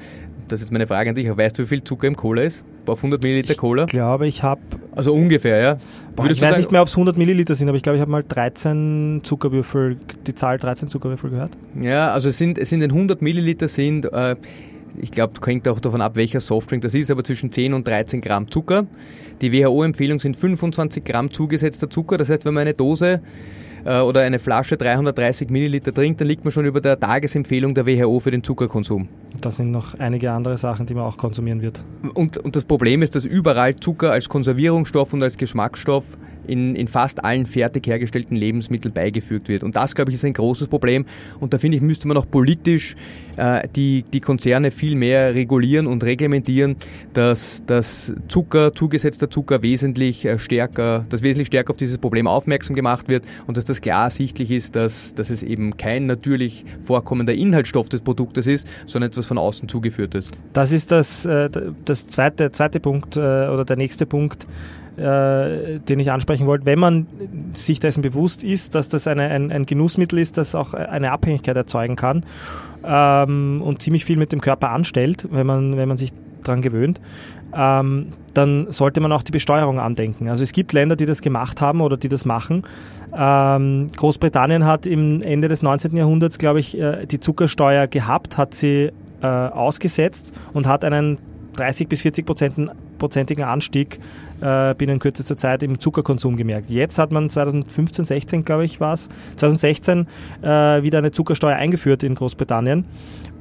das 0.47 0.61
ist 0.61 0.71
meine 0.71 0.87
Frage 0.87 1.09
an 1.09 1.15
dich, 1.15 1.27
weißt 1.27 1.59
du, 1.59 1.63
wie 1.63 1.67
viel 1.67 1.83
Zucker 1.83 2.07
im 2.07 2.15
Cola 2.15 2.43
ist? 2.43 2.63
Auf 2.85 2.99
100 2.99 3.21
Milliliter 3.21 3.53
Cola? 3.55 3.83
Ich 3.83 3.89
glaube, 3.89 4.27
ich 4.27 4.41
habe... 4.41 4.61
Also 4.95 5.13
ungefähr, 5.13 5.59
ja? 5.59 5.77
Boah, 6.15 6.25
ich 6.25 6.41
weiß 6.41 6.49
sagen, 6.49 6.57
nicht 6.57 6.71
mehr, 6.71 6.81
ob 6.81 6.87
es 6.87 6.93
100 6.93 7.17
Milliliter 7.17 7.53
sind, 7.53 7.67
aber 7.67 7.75
ich 7.75 7.83
glaube, 7.83 7.97
ich 7.97 8.01
habe 8.01 8.09
mal 8.09 8.23
13 8.23 9.19
Zuckerwürfel, 9.23 9.97
die 10.25 10.33
Zahl 10.33 10.57
13 10.57 10.87
Zuckerwürfel 10.87 11.29
gehört. 11.29 11.51
Ja, 11.79 12.07
also 12.11 12.29
es 12.29 12.37
sind, 12.37 12.57
es 12.57 12.69
sind 12.69 12.81
100 12.81 13.21
Milliliter 13.21 13.67
sind... 13.67 14.05
Äh, 14.05 14.37
ich 14.99 15.11
glaube, 15.11 15.33
hängt 15.45 15.67
auch 15.67 15.79
davon 15.79 16.01
ab, 16.01 16.15
welcher 16.15 16.41
Softdrink 16.41 16.81
das 16.81 16.93
ist, 16.93 17.11
aber 17.11 17.23
zwischen 17.23 17.51
10 17.51 17.73
und 17.73 17.87
13 17.87 18.21
Gramm 18.21 18.49
Zucker. 18.49 18.87
Die 19.41 19.51
WHO-Empfehlung 19.51 20.19
sind 20.19 20.35
25 20.35 21.03
Gramm 21.03 21.31
zugesetzter 21.31 21.89
Zucker. 21.89 22.17
Das 22.17 22.29
heißt, 22.29 22.45
wenn 22.45 22.53
man 22.53 22.61
eine 22.61 22.73
Dose 22.73 23.21
äh, 23.85 23.99
oder 23.99 24.21
eine 24.21 24.39
Flasche 24.39 24.77
330 24.77 25.49
Milliliter 25.49 25.93
trinkt, 25.93 26.21
dann 26.21 26.27
liegt 26.27 26.43
man 26.43 26.51
schon 26.51 26.65
über 26.65 26.81
der 26.81 26.99
Tagesempfehlung 26.99 27.75
der 27.75 27.85
WHO 27.85 28.19
für 28.19 28.31
den 28.31 28.43
Zuckerkonsum. 28.43 29.07
Da 29.41 29.51
sind 29.51 29.71
noch 29.71 29.95
einige 29.99 30.31
andere 30.31 30.57
Sachen, 30.57 30.85
die 30.85 30.93
man 30.93 31.03
auch 31.03 31.17
konsumieren 31.17 31.61
wird. 31.61 31.83
Und, 32.13 32.37
und 32.37 32.55
das 32.55 32.65
Problem 32.65 33.01
ist, 33.01 33.15
dass 33.15 33.25
überall 33.25 33.75
Zucker 33.75 34.11
als 34.11 34.29
Konservierungsstoff 34.29 35.13
und 35.13 35.21
als 35.21 35.37
Geschmacksstoff 35.37 36.17
in, 36.47 36.75
in 36.75 36.87
fast 36.87 37.23
allen 37.23 37.45
fertig 37.45 37.85
hergestellten 37.87 38.35
Lebensmitteln 38.35 38.93
beigefügt 38.93 39.49
wird. 39.49 39.63
Und 39.63 39.75
das, 39.75 39.95
glaube 39.95 40.11
ich, 40.11 40.15
ist 40.15 40.25
ein 40.25 40.33
großes 40.33 40.67
Problem. 40.67 41.05
Und 41.39 41.53
da 41.53 41.59
finde 41.59 41.77
ich, 41.77 41.83
müsste 41.83 42.07
man 42.07 42.17
auch 42.17 42.29
politisch 42.29 42.95
äh, 43.35 43.67
die, 43.75 44.03
die 44.03 44.19
Konzerne 44.19 44.71
viel 44.71 44.95
mehr 44.95 45.35
regulieren 45.35 45.87
und 45.87 46.03
reglementieren, 46.03 46.77
dass, 47.13 47.63
dass 47.65 48.13
Zucker, 48.27 48.73
zugesetzter 48.73 49.29
Zucker 49.29 49.61
wesentlich 49.61 50.25
äh, 50.25 50.39
stärker, 50.39 51.05
dass 51.09 51.21
wesentlich 51.21 51.47
stärker 51.47 51.71
auf 51.71 51.77
dieses 51.77 51.97
Problem 51.97 52.27
aufmerksam 52.27 52.75
gemacht 52.75 53.07
wird 53.07 53.25
und 53.45 53.57
dass 53.57 53.65
das 53.65 53.81
klar 53.81 54.05
ersichtlich 54.05 54.51
ist, 54.51 54.75
dass, 54.75 55.13
dass 55.13 55.29
es 55.29 55.43
eben 55.43 55.77
kein 55.77 56.05
natürlich 56.05 56.65
vorkommender 56.81 57.33
Inhaltsstoff 57.33 57.89
des 57.89 58.01
Produktes 58.01 58.47
ist, 58.47 58.67
sondern 58.85 59.11
etwas 59.17 59.25
von 59.25 59.37
außen 59.37 59.67
zugeführtes. 59.67 60.31
Das 60.53 60.71
ist 60.71 60.91
das, 60.91 61.25
äh, 61.25 61.49
das 61.85 62.07
zweite, 62.07 62.51
zweite 62.51 62.79
Punkt 62.79 63.17
oder 63.17 63.65
der 63.65 63.75
nächste 63.75 64.05
Punkt 64.05 64.45
äh, 64.97 65.79
den 65.79 65.99
ich 65.99 66.09
ansprechen 66.09 66.47
wollte, 66.47 66.65
wenn 66.65 66.79
man 66.79 67.05
sich 67.53 67.79
dessen 67.79 68.01
bewusst 68.01 68.43
ist, 68.43 68.73
dass 68.73 68.89
das 68.89 69.05
eine, 69.05 69.29
ein, 69.29 69.51
ein 69.51 69.67
Genussmittel 69.67 70.17
ist, 70.17 70.39
das 70.39 70.55
auch 70.55 70.73
eine 70.73 71.11
Abhängigkeit 71.11 71.55
erzeugen 71.55 71.95
kann 71.95 72.25
ähm, 72.83 73.61
und 73.63 73.81
ziemlich 73.83 74.05
viel 74.05 74.17
mit 74.17 74.31
dem 74.31 74.41
Körper 74.41 74.71
anstellt, 74.71 75.27
wenn 75.29 75.45
man, 75.45 75.77
wenn 75.77 75.87
man 75.87 75.97
sich 75.97 76.13
daran 76.43 76.63
gewöhnt, 76.63 76.99
ähm, 77.55 78.07
dann 78.33 78.71
sollte 78.71 78.99
man 78.99 79.11
auch 79.11 79.21
die 79.21 79.31
Besteuerung 79.31 79.79
andenken. 79.79 80.29
Also 80.29 80.43
es 80.43 80.51
gibt 80.51 80.73
Länder, 80.73 80.95
die 80.95 81.05
das 81.05 81.21
gemacht 81.21 81.61
haben 81.61 81.81
oder 81.81 81.97
die 81.97 82.09
das 82.09 82.25
machen. 82.25 82.63
Ähm, 83.15 83.87
Großbritannien 83.95 84.65
hat 84.65 84.87
im 84.87 85.21
Ende 85.21 85.47
des 85.47 85.61
19. 85.61 85.95
Jahrhunderts, 85.95 86.39
glaube 86.39 86.59
ich, 86.59 86.75
äh, 86.75 87.05
die 87.05 87.19
Zuckersteuer 87.19 87.85
gehabt, 87.85 88.37
hat 88.37 88.55
sie 88.55 88.91
äh, 89.21 89.27
ausgesetzt 89.27 90.33
und 90.53 90.67
hat 90.67 90.83
einen 90.83 91.17
30 91.53 91.87
bis 91.87 92.01
40 92.01 92.25
prozentigen 92.97 93.43
Anstieg 93.43 93.99
äh, 94.41 94.73
binnen 94.75 94.99
kürzester 94.99 95.37
Zeit 95.37 95.63
im 95.63 95.79
Zuckerkonsum 95.79 96.37
gemerkt. 96.37 96.69
Jetzt 96.69 96.99
hat 96.99 97.11
man 97.11 97.29
2015, 97.29 98.05
16 98.05 98.45
glaube 98.45 98.65
ich 98.65 98.79
war 98.79 98.93
es, 98.93 99.09
2016 99.35 100.07
äh, 100.41 100.47
wieder 100.83 100.99
eine 100.99 101.11
Zuckersteuer 101.11 101.55
eingeführt 101.55 102.03
in 102.03 102.15
Großbritannien 102.15 102.85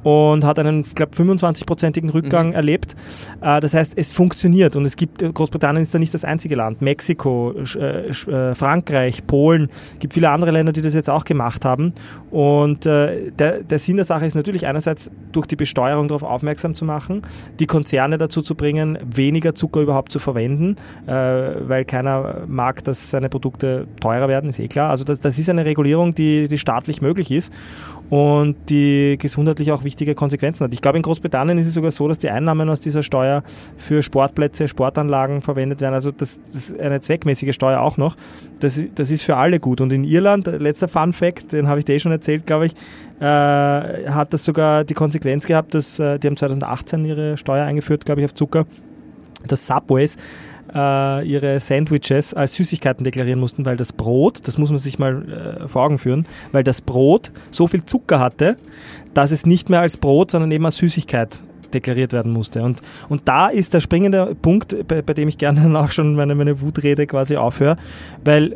und 0.03 0.45
hat 0.45 0.57
einen, 0.59 0.83
glaube 0.83 1.11
25-prozentigen 1.15 2.09
Rückgang 2.09 2.49
mhm. 2.49 2.53
erlebt. 2.53 2.95
Äh, 3.41 3.59
das 3.59 3.73
heißt, 3.73 3.97
es 3.97 4.13
funktioniert 4.13 4.75
und 4.75 4.85
es 4.85 4.95
gibt, 4.95 5.21
Großbritannien 5.33 5.83
ist 5.83 5.93
da 5.93 5.99
nicht 5.99 6.13
das 6.13 6.23
einzige 6.23 6.55
Land. 6.55 6.81
Mexiko, 6.81 7.53
äh, 7.75 8.09
äh, 8.09 8.55
Frankreich, 8.55 9.27
Polen, 9.27 9.69
gibt 9.99 10.13
viele 10.13 10.29
andere 10.29 10.51
Länder, 10.51 10.71
die 10.71 10.81
das 10.81 10.93
jetzt 10.93 11.09
auch 11.09 11.25
gemacht 11.25 11.65
haben. 11.65 11.93
Und 12.31 12.85
äh, 12.85 13.31
der, 13.31 13.63
der 13.63 13.79
Sinn 13.79 13.97
der 13.97 14.05
Sache 14.05 14.25
ist 14.25 14.35
natürlich 14.35 14.65
einerseits 14.65 15.11
durch 15.31 15.47
die 15.47 15.55
Besteuerung 15.55 16.07
darauf 16.07 16.23
aufmerksam 16.23 16.75
zu 16.75 16.85
machen, 16.85 17.23
die 17.59 17.65
Konzerne 17.65 18.17
dazu 18.17 18.41
zu 18.41 18.55
bringen, 18.55 18.97
weniger 19.03 19.55
Zucker 19.55 19.81
überhaupt 19.81 20.11
zu 20.11 20.19
verwenden, 20.19 20.77
weil 21.05 21.85
keiner 21.85 22.43
mag, 22.47 22.83
dass 22.83 23.11
seine 23.11 23.29
Produkte 23.29 23.87
teurer 23.99 24.27
werden, 24.27 24.49
ist 24.49 24.59
eh 24.59 24.67
klar. 24.67 24.89
Also 24.89 25.03
das, 25.03 25.19
das 25.19 25.39
ist 25.39 25.49
eine 25.49 25.65
Regulierung, 25.65 26.13
die, 26.13 26.47
die 26.47 26.57
staatlich 26.57 27.01
möglich 27.01 27.31
ist 27.31 27.53
und 28.09 28.55
die 28.69 29.17
gesundheitlich 29.19 29.71
auch 29.71 29.83
wichtige 29.83 30.15
Konsequenzen 30.15 30.63
hat. 30.63 30.73
Ich 30.73 30.81
glaube, 30.81 30.97
in 30.97 31.03
Großbritannien 31.03 31.57
ist 31.57 31.67
es 31.67 31.73
sogar 31.73 31.91
so, 31.91 32.07
dass 32.07 32.19
die 32.19 32.29
Einnahmen 32.29 32.69
aus 32.69 32.79
dieser 32.79 33.03
Steuer 33.03 33.43
für 33.75 34.01
Sportplätze, 34.01 34.67
Sportanlagen 34.67 35.41
verwendet 35.41 35.81
werden. 35.81 35.93
Also 35.93 36.11
das, 36.11 36.41
das 36.41 36.55
ist 36.55 36.79
eine 36.79 37.01
zweckmäßige 37.01 37.53
Steuer 37.53 37.81
auch 37.81 37.97
noch. 37.97 38.15
Das, 38.59 38.81
das 38.95 39.11
ist 39.11 39.23
für 39.23 39.35
alle 39.35 39.59
gut. 39.59 39.81
Und 39.81 39.91
in 39.91 40.03
Irland, 40.03 40.47
letzter 40.47 40.87
Fun 40.87 41.11
Fact, 41.11 41.51
den 41.51 41.67
habe 41.67 41.79
ich 41.79 41.85
dir 41.85 41.95
eh 41.95 41.99
schon 41.99 42.11
erzählt, 42.13 42.45
glaube 42.45 42.67
ich, 42.67 42.75
äh, 43.19 43.23
hat 43.25 44.31
das 44.31 44.45
sogar 44.45 44.83
die 44.83 44.93
Konsequenz 44.93 45.45
gehabt, 45.45 45.73
dass 45.73 45.99
äh, 45.99 46.17
die 46.17 46.27
haben 46.27 46.37
2018 46.37 47.03
ihre 47.03 47.37
Steuer 47.37 47.65
eingeführt, 47.65 48.05
glaube 48.05 48.21
ich, 48.21 48.25
auf 48.25 48.33
Zucker, 48.33 48.65
dass 49.47 49.67
Subways 49.67 50.17
äh, 50.73 51.27
ihre 51.27 51.59
Sandwiches 51.59 52.33
als 52.33 52.53
Süßigkeiten 52.53 53.03
deklarieren 53.03 53.39
mussten, 53.39 53.65
weil 53.65 53.77
das 53.77 53.93
Brot, 53.93 54.47
das 54.47 54.57
muss 54.57 54.69
man 54.69 54.79
sich 54.79 54.99
mal 54.99 55.59
äh, 55.63 55.67
vor 55.67 55.83
Augen 55.83 55.97
führen, 55.97 56.25
weil 56.51 56.63
das 56.63 56.81
Brot 56.81 57.31
so 57.51 57.67
viel 57.67 57.85
Zucker 57.85 58.19
hatte, 58.19 58.57
dass 59.13 59.31
es 59.31 59.45
nicht 59.45 59.69
mehr 59.69 59.81
als 59.81 59.97
Brot, 59.97 60.31
sondern 60.31 60.51
eben 60.51 60.65
als 60.65 60.77
Süßigkeit 60.77 61.41
deklariert 61.73 62.13
werden 62.13 62.31
musste. 62.31 62.63
Und, 62.63 62.81
und 63.09 63.27
da 63.27 63.47
ist 63.47 63.73
der 63.73 63.81
springende 63.81 64.35
Punkt, 64.41 64.87
bei, 64.87 65.01
bei 65.01 65.13
dem 65.13 65.27
ich 65.27 65.37
gerne 65.37 65.61
dann 65.63 65.75
auch 65.75 65.91
schon 65.91 66.15
meine, 66.15 66.35
meine 66.35 66.61
Wutrede 66.61 67.07
quasi 67.07 67.37
aufhöre, 67.37 67.77
weil 68.23 68.55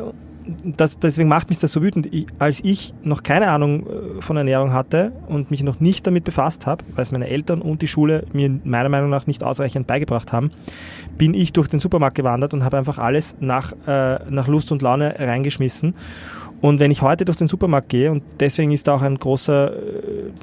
das, 0.63 0.99
deswegen 0.99 1.29
macht 1.29 1.49
mich 1.49 1.59
das 1.59 1.71
so 1.71 1.81
wütend. 1.81 2.13
Ich, 2.13 2.27
als 2.39 2.61
ich 2.63 2.93
noch 3.03 3.23
keine 3.23 3.49
Ahnung 3.49 3.87
äh, 3.87 4.21
von 4.21 4.37
Ernährung 4.37 4.73
hatte 4.73 5.13
und 5.27 5.51
mich 5.51 5.63
noch 5.63 5.79
nicht 5.79 6.05
damit 6.07 6.23
befasst 6.23 6.65
habe, 6.65 6.83
weil 6.95 7.03
es 7.03 7.11
meine 7.11 7.27
Eltern 7.27 7.61
und 7.61 7.81
die 7.81 7.87
Schule 7.87 8.25
mir 8.33 8.59
meiner 8.63 8.89
Meinung 8.89 9.09
nach 9.09 9.27
nicht 9.27 9.43
ausreichend 9.43 9.87
beigebracht 9.87 10.33
haben, 10.33 10.51
bin 11.17 11.33
ich 11.33 11.53
durch 11.53 11.67
den 11.67 11.79
Supermarkt 11.79 12.15
gewandert 12.15 12.53
und 12.53 12.63
habe 12.63 12.77
einfach 12.77 12.97
alles 12.97 13.35
nach, 13.39 13.73
äh, 13.87 14.19
nach 14.29 14.47
Lust 14.47 14.71
und 14.71 14.81
Laune 14.81 15.15
reingeschmissen. 15.17 15.95
Und 16.61 16.79
wenn 16.79 16.91
ich 16.91 17.01
heute 17.01 17.25
durch 17.25 17.37
den 17.37 17.47
Supermarkt 17.47 17.89
gehe, 17.89 18.11
und 18.11 18.23
deswegen 18.39 18.71
ist 18.71 18.87
da 18.87 18.93
auch 18.93 19.01
ein 19.01 19.17
großer 19.17 19.73
äh, 19.73 19.79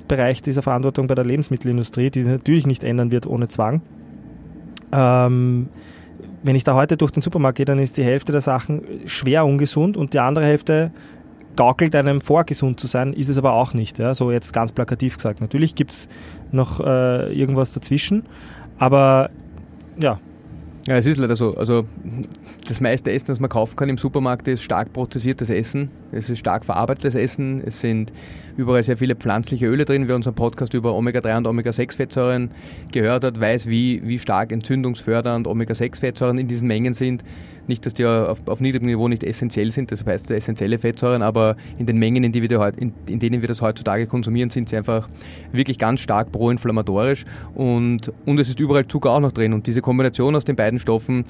Bereich 0.08 0.42
dieser 0.42 0.62
Verantwortung 0.62 1.06
bei 1.06 1.14
der 1.14 1.24
Lebensmittelindustrie, 1.24 2.10
die 2.10 2.22
sich 2.22 2.32
natürlich 2.32 2.66
nicht 2.66 2.82
ändern 2.82 3.12
wird 3.12 3.26
ohne 3.26 3.48
Zwang, 3.48 3.82
ähm, 4.92 5.68
wenn 6.42 6.56
ich 6.56 6.64
da 6.64 6.74
heute 6.74 6.96
durch 6.96 7.10
den 7.10 7.22
Supermarkt 7.22 7.56
gehe, 7.56 7.66
dann 7.66 7.78
ist 7.78 7.96
die 7.96 8.04
Hälfte 8.04 8.32
der 8.32 8.40
Sachen 8.40 8.82
schwer 9.06 9.44
ungesund 9.44 9.96
und 9.96 10.14
die 10.14 10.20
andere 10.20 10.44
Hälfte 10.44 10.92
gaukelt 11.56 11.96
einem 11.96 12.20
vor, 12.20 12.44
gesund 12.44 12.78
zu 12.78 12.86
sein, 12.86 13.12
ist 13.12 13.28
es 13.28 13.36
aber 13.36 13.54
auch 13.54 13.74
nicht. 13.74 13.98
Ja? 13.98 14.14
So 14.14 14.30
jetzt 14.30 14.52
ganz 14.52 14.70
plakativ 14.70 15.16
gesagt. 15.16 15.40
Natürlich 15.40 15.74
gibt's 15.74 16.08
noch 16.52 16.78
äh, 16.78 17.32
irgendwas 17.32 17.72
dazwischen, 17.72 18.26
aber 18.78 19.30
ja. 20.00 20.20
Ja, 20.88 20.96
es 20.96 21.04
ist 21.04 21.18
leider 21.18 21.36
so. 21.36 21.54
Also 21.54 21.84
das 22.66 22.80
meiste 22.80 23.12
Essen, 23.12 23.26
das 23.26 23.40
man 23.40 23.50
kaufen 23.50 23.76
kann 23.76 23.90
im 23.90 23.98
Supermarkt, 23.98 24.48
ist 24.48 24.62
stark 24.62 24.90
prozessiertes 24.94 25.50
Essen. 25.50 25.90
Es 26.12 26.30
ist 26.30 26.38
stark 26.38 26.64
verarbeitetes 26.64 27.14
Essen. 27.14 27.62
Es 27.62 27.82
sind 27.82 28.10
überall 28.56 28.82
sehr 28.82 28.96
viele 28.96 29.14
pflanzliche 29.14 29.66
Öle 29.66 29.84
drin. 29.84 30.08
Wer 30.08 30.16
unseren 30.16 30.34
Podcast 30.34 30.72
über 30.72 30.94
Omega-3 30.94 31.36
und 31.36 31.46
Omega-6-Fettsäuren 31.46 32.48
gehört 32.90 33.22
hat, 33.24 33.38
weiß, 33.38 33.66
wie, 33.66 34.00
wie 34.06 34.18
stark 34.18 34.50
entzündungsfördernd 34.50 35.46
Omega-6-Fettsäuren 35.46 36.38
in 36.38 36.48
diesen 36.48 36.66
Mengen 36.66 36.94
sind. 36.94 37.22
Nicht, 37.68 37.86
dass 37.86 37.94
die 37.94 38.04
auf, 38.04 38.40
auf 38.46 38.60
niedrigem 38.60 38.86
Niveau 38.86 39.08
nicht 39.08 39.22
essentiell 39.22 39.70
sind, 39.70 39.92
das 39.92 40.04
heißt 40.04 40.30
essentielle 40.30 40.78
Fettsäuren, 40.78 41.22
aber 41.22 41.56
in 41.78 41.86
den 41.86 41.98
Mengen, 41.98 42.24
in, 42.24 42.32
die 42.32 42.42
wir, 42.42 42.72
in, 42.76 42.92
in 43.06 43.18
denen 43.18 43.40
wir 43.40 43.48
das 43.48 43.62
heutzutage 43.62 44.06
konsumieren, 44.06 44.50
sind 44.50 44.68
sie 44.68 44.76
einfach 44.76 45.08
wirklich 45.52 45.78
ganz 45.78 46.00
stark 46.00 46.32
proinflammatorisch 46.32 47.24
und, 47.54 48.12
und 48.26 48.40
es 48.40 48.48
ist 48.48 48.58
überall 48.58 48.88
Zucker 48.88 49.10
auch 49.10 49.20
noch 49.20 49.32
drin. 49.32 49.52
Und 49.52 49.66
diese 49.66 49.82
Kombination 49.82 50.34
aus 50.34 50.44
den 50.44 50.56
beiden 50.56 50.78
Stoffen 50.78 51.24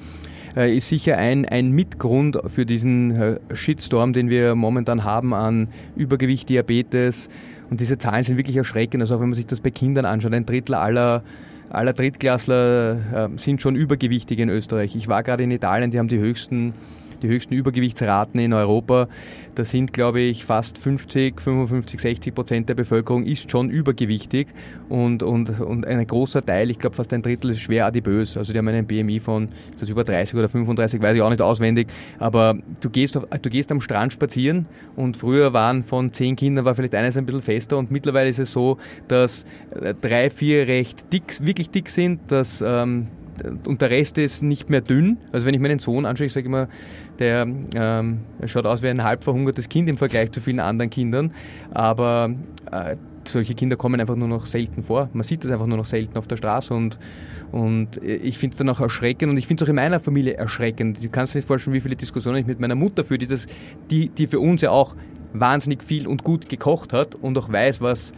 äh, 0.55 0.75
ist 0.75 0.89
sicher 0.89 1.17
ein, 1.17 1.45
ein 1.45 1.71
Mitgrund 1.71 2.39
für 2.47 2.65
diesen 2.65 3.11
äh, 3.11 3.39
Shitstorm, 3.53 4.13
den 4.13 4.29
wir 4.29 4.55
momentan 4.55 5.03
haben 5.03 5.33
an 5.33 5.67
Übergewicht, 5.95 6.49
Diabetes. 6.49 7.29
Und 7.69 7.81
diese 7.81 7.97
Zahlen 7.97 8.23
sind 8.23 8.37
wirklich 8.37 8.57
erschreckend. 8.57 9.01
Also 9.01 9.15
auch 9.15 9.19
wenn 9.19 9.29
man 9.29 9.35
sich 9.35 9.47
das 9.47 9.61
bei 9.61 9.69
Kindern 9.71 10.05
anschaut, 10.05 10.33
ein 10.33 10.45
Drittel 10.45 10.75
aller 10.75 11.23
aller 11.69 11.93
Drittklassler 11.93 13.29
äh, 13.33 13.37
sind 13.37 13.61
schon 13.61 13.75
übergewichtig 13.75 14.39
in 14.39 14.49
Österreich. 14.49 14.95
Ich 14.95 15.07
war 15.07 15.23
gerade 15.23 15.43
in 15.43 15.51
Italien, 15.51 15.91
die 15.91 15.99
haben 15.99 16.07
die 16.07 16.19
höchsten 16.19 16.73
die 17.21 17.27
höchsten 17.27 17.53
Übergewichtsraten 17.53 18.39
in 18.39 18.53
Europa. 18.53 19.07
Da 19.55 19.63
sind, 19.63 19.93
glaube 19.93 20.21
ich, 20.21 20.45
fast 20.45 20.77
50, 20.77 21.39
55, 21.39 21.99
60 21.99 22.35
Prozent 22.35 22.69
der 22.69 22.75
Bevölkerung 22.75 23.23
ist 23.23 23.51
schon 23.51 23.69
übergewichtig 23.69 24.47
und, 24.87 25.23
und, 25.23 25.59
und 25.59 25.85
ein 25.85 26.05
großer 26.05 26.45
Teil, 26.45 26.71
ich 26.71 26.79
glaube 26.79 26.95
fast 26.95 27.13
ein 27.13 27.21
Drittel, 27.21 27.51
ist 27.51 27.59
schwer 27.59 27.85
adipös. 27.85 28.37
Also 28.37 28.53
die 28.53 28.59
haben 28.59 28.67
einen 28.67 28.87
BMI 28.87 29.19
von, 29.19 29.49
ist 29.71 29.81
das 29.81 29.89
über 29.89 30.03
30 30.03 30.35
oder 30.35 30.49
35, 30.49 31.01
weiß 31.01 31.15
ich 31.15 31.21
auch 31.21 31.29
nicht 31.29 31.41
auswendig. 31.41 31.87
Aber 32.19 32.57
du 32.81 32.89
gehst, 32.89 33.17
auf, 33.17 33.25
du 33.25 33.49
gehst 33.49 33.71
am 33.71 33.81
Strand 33.81 34.13
spazieren 34.13 34.67
und 34.95 35.17
früher 35.17 35.53
waren 35.53 35.83
von 35.83 36.13
zehn 36.13 36.35
Kindern 36.35 36.65
war 36.65 36.75
vielleicht 36.75 36.95
eines 36.95 37.17
ein 37.17 37.25
bisschen 37.25 37.41
fester 37.41 37.77
und 37.77 37.91
mittlerweile 37.91 38.29
ist 38.29 38.39
es 38.39 38.51
so, 38.51 38.77
dass 39.07 39.45
äh, 39.71 39.93
drei, 39.99 40.29
vier 40.29 40.67
recht 40.67 41.11
dick, 41.11 41.45
wirklich 41.45 41.69
dick 41.69 41.89
sind, 41.89 42.31
dass 42.31 42.63
ähm, 42.65 43.07
und 43.65 43.81
der 43.81 43.89
Rest 43.89 44.17
ist 44.17 44.43
nicht 44.43 44.69
mehr 44.69 44.81
dünn. 44.81 45.17
Also 45.31 45.45
wenn 45.47 45.53
ich 45.53 45.59
meinen 45.59 45.79
Sohn 45.79 46.05
anschaue, 46.05 46.27
ich 46.27 46.33
sage 46.33 46.47
immer, 46.47 46.67
der 47.19 47.47
ähm, 47.75 48.19
schaut 48.45 48.65
aus 48.65 48.81
wie 48.83 48.87
ein 48.89 49.03
halb 49.03 49.23
verhungertes 49.23 49.69
Kind 49.69 49.89
im 49.89 49.97
Vergleich 49.97 50.31
zu 50.31 50.41
vielen 50.41 50.59
anderen 50.59 50.89
Kindern. 50.89 51.31
Aber 51.71 52.31
äh, 52.71 52.95
solche 53.25 53.55
Kinder 53.55 53.75
kommen 53.75 53.99
einfach 53.99 54.15
nur 54.15 54.27
noch 54.27 54.45
selten 54.45 54.83
vor. 54.83 55.09
Man 55.13 55.23
sieht 55.23 55.43
das 55.43 55.51
einfach 55.51 55.67
nur 55.67 55.77
noch 55.77 55.85
selten 55.85 56.17
auf 56.17 56.27
der 56.27 56.37
Straße 56.37 56.73
und, 56.73 56.97
und 57.51 57.97
ich 58.03 58.37
finde 58.37 58.53
es 58.53 58.57
dann 58.57 58.69
auch 58.69 58.79
erschreckend 58.79 59.31
und 59.31 59.37
ich 59.37 59.47
finde 59.47 59.63
es 59.63 59.67
auch 59.67 59.69
in 59.69 59.75
meiner 59.75 59.99
Familie 59.99 60.33
erschreckend. 60.33 61.03
Du 61.03 61.09
kannst 61.09 61.33
dir 61.33 61.39
nicht 61.39 61.47
vorstellen, 61.47 61.73
wie 61.75 61.81
viele 61.81 61.95
Diskussionen 61.95 62.37
ich 62.37 62.47
mit 62.47 62.59
meiner 62.59 62.75
Mutter 62.75 63.03
führe, 63.03 63.19
die, 63.19 63.27
das, 63.27 63.47
die, 63.89 64.09
die 64.09 64.27
für 64.27 64.39
uns 64.39 64.61
ja 64.61 64.71
auch 64.71 64.95
wahnsinnig 65.33 65.83
viel 65.83 66.07
und 66.07 66.23
gut 66.23 66.49
gekocht 66.49 66.93
hat 66.93 67.15
und 67.15 67.37
auch 67.37 67.51
weiß, 67.51 67.81
was 67.81 68.13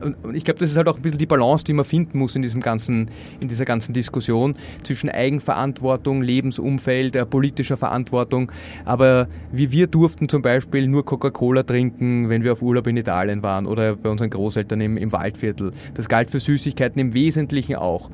und 0.00 0.36
ich 0.36 0.44
glaube, 0.44 0.60
das 0.60 0.70
ist 0.70 0.76
halt 0.76 0.88
auch 0.88 0.96
ein 0.96 1.02
bisschen 1.02 1.18
die 1.18 1.26
Balance, 1.26 1.64
die 1.64 1.72
man 1.72 1.84
finden 1.84 2.18
muss 2.18 2.36
in, 2.36 2.42
diesem 2.42 2.60
ganzen, 2.60 3.08
in 3.40 3.48
dieser 3.48 3.64
ganzen 3.64 3.92
Diskussion 3.92 4.54
zwischen 4.82 5.08
Eigenverantwortung, 5.08 6.22
Lebensumfeld, 6.22 7.16
äh, 7.16 7.26
politischer 7.26 7.76
Verantwortung. 7.76 8.52
Aber 8.84 9.28
wie 9.52 9.72
wir 9.72 9.86
durften 9.86 10.28
zum 10.28 10.42
Beispiel 10.42 10.86
nur 10.86 11.04
Coca-Cola 11.04 11.62
trinken, 11.62 12.28
wenn 12.28 12.44
wir 12.44 12.52
auf 12.52 12.62
Urlaub 12.62 12.86
in 12.86 12.96
Italien 12.96 13.42
waren 13.42 13.66
oder 13.66 13.96
bei 13.96 14.10
unseren 14.10 14.30
Großeltern 14.30 14.80
im, 14.80 14.96
im 14.96 15.12
Waldviertel. 15.12 15.72
Das 15.94 16.08
galt 16.08 16.30
für 16.30 16.40
Süßigkeiten 16.40 17.00
im 17.00 17.14
Wesentlichen 17.14 17.76
auch. 17.76 18.10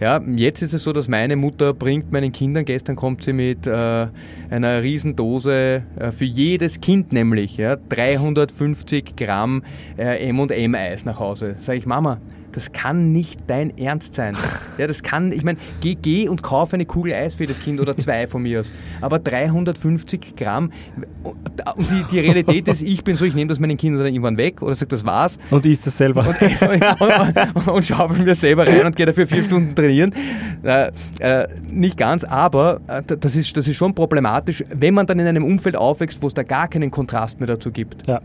Ja, 0.00 0.20
jetzt 0.36 0.62
ist 0.62 0.74
es 0.74 0.84
so, 0.84 0.92
dass 0.92 1.08
meine 1.08 1.34
Mutter 1.34 1.74
bringt 1.74 2.12
meinen 2.12 2.30
Kindern, 2.30 2.64
gestern 2.64 2.94
kommt 2.94 3.24
sie 3.24 3.32
mit 3.32 3.66
äh, 3.66 4.06
einer 4.48 4.82
Riesendose, 4.82 5.82
äh, 5.98 6.12
für 6.12 6.24
jedes 6.24 6.80
Kind 6.80 7.12
nämlich, 7.12 7.56
ja, 7.56 7.74
350 7.88 9.16
Gramm 9.16 9.64
äh, 9.96 10.28
M&M-Eis 10.28 11.04
nach 11.04 11.18
Hause. 11.18 11.56
Sag 11.58 11.78
ich, 11.78 11.86
Mama, 11.86 12.20
das 12.58 12.72
kann 12.72 13.12
nicht 13.12 13.42
dein 13.46 13.78
Ernst 13.78 14.14
sein. 14.14 14.36
Ja, 14.78 14.88
das 14.88 15.04
kann, 15.04 15.30
ich 15.30 15.44
meine, 15.44 15.58
geh, 15.80 15.94
geh 15.94 16.28
und 16.28 16.42
kauf 16.42 16.74
eine 16.74 16.86
Kugel 16.86 17.14
Eis 17.14 17.36
für 17.36 17.46
das 17.46 17.62
Kind 17.62 17.78
oder 17.78 17.96
zwei 17.96 18.26
von 18.26 18.42
mir 18.42 18.58
aus. 18.58 18.72
Aber 19.00 19.20
350 19.20 20.34
Gramm 20.34 20.72
und 21.22 21.88
die, 21.88 22.02
die 22.10 22.18
Realität 22.18 22.66
ist, 22.66 22.82
ich 22.82 23.04
bin 23.04 23.14
so, 23.14 23.24
ich 23.24 23.34
nehme 23.34 23.48
das 23.48 23.60
meinen 23.60 23.76
Kindern 23.76 24.02
dann 24.02 24.12
irgendwann 24.12 24.36
weg 24.38 24.60
oder 24.60 24.74
sag, 24.74 24.88
das 24.88 25.04
war's. 25.04 25.38
Und 25.50 25.66
isst 25.66 25.86
das 25.86 25.96
selber. 25.96 26.26
Und, 26.26 26.42
und, 27.00 27.54
und, 27.54 27.68
und 27.68 27.84
schaufel 27.84 28.24
mir 28.24 28.34
selber 28.34 28.66
rein 28.66 28.86
und 28.86 28.96
gehe 28.96 29.06
dafür 29.06 29.28
vier 29.28 29.44
Stunden 29.44 29.76
trainieren. 29.76 30.12
Äh, 30.64 30.90
äh, 31.20 31.46
nicht 31.70 31.96
ganz, 31.96 32.24
aber 32.24 32.80
äh, 32.88 33.04
das, 33.04 33.36
ist, 33.36 33.56
das 33.56 33.68
ist 33.68 33.76
schon 33.76 33.94
problematisch, 33.94 34.64
wenn 34.74 34.94
man 34.94 35.06
dann 35.06 35.20
in 35.20 35.28
einem 35.28 35.44
Umfeld 35.44 35.76
aufwächst, 35.76 36.20
wo 36.22 36.26
es 36.26 36.34
da 36.34 36.42
gar 36.42 36.66
keinen 36.66 36.90
Kontrast 36.90 37.38
mehr 37.38 37.46
dazu 37.46 37.70
gibt. 37.70 38.08
Ja. 38.08 38.20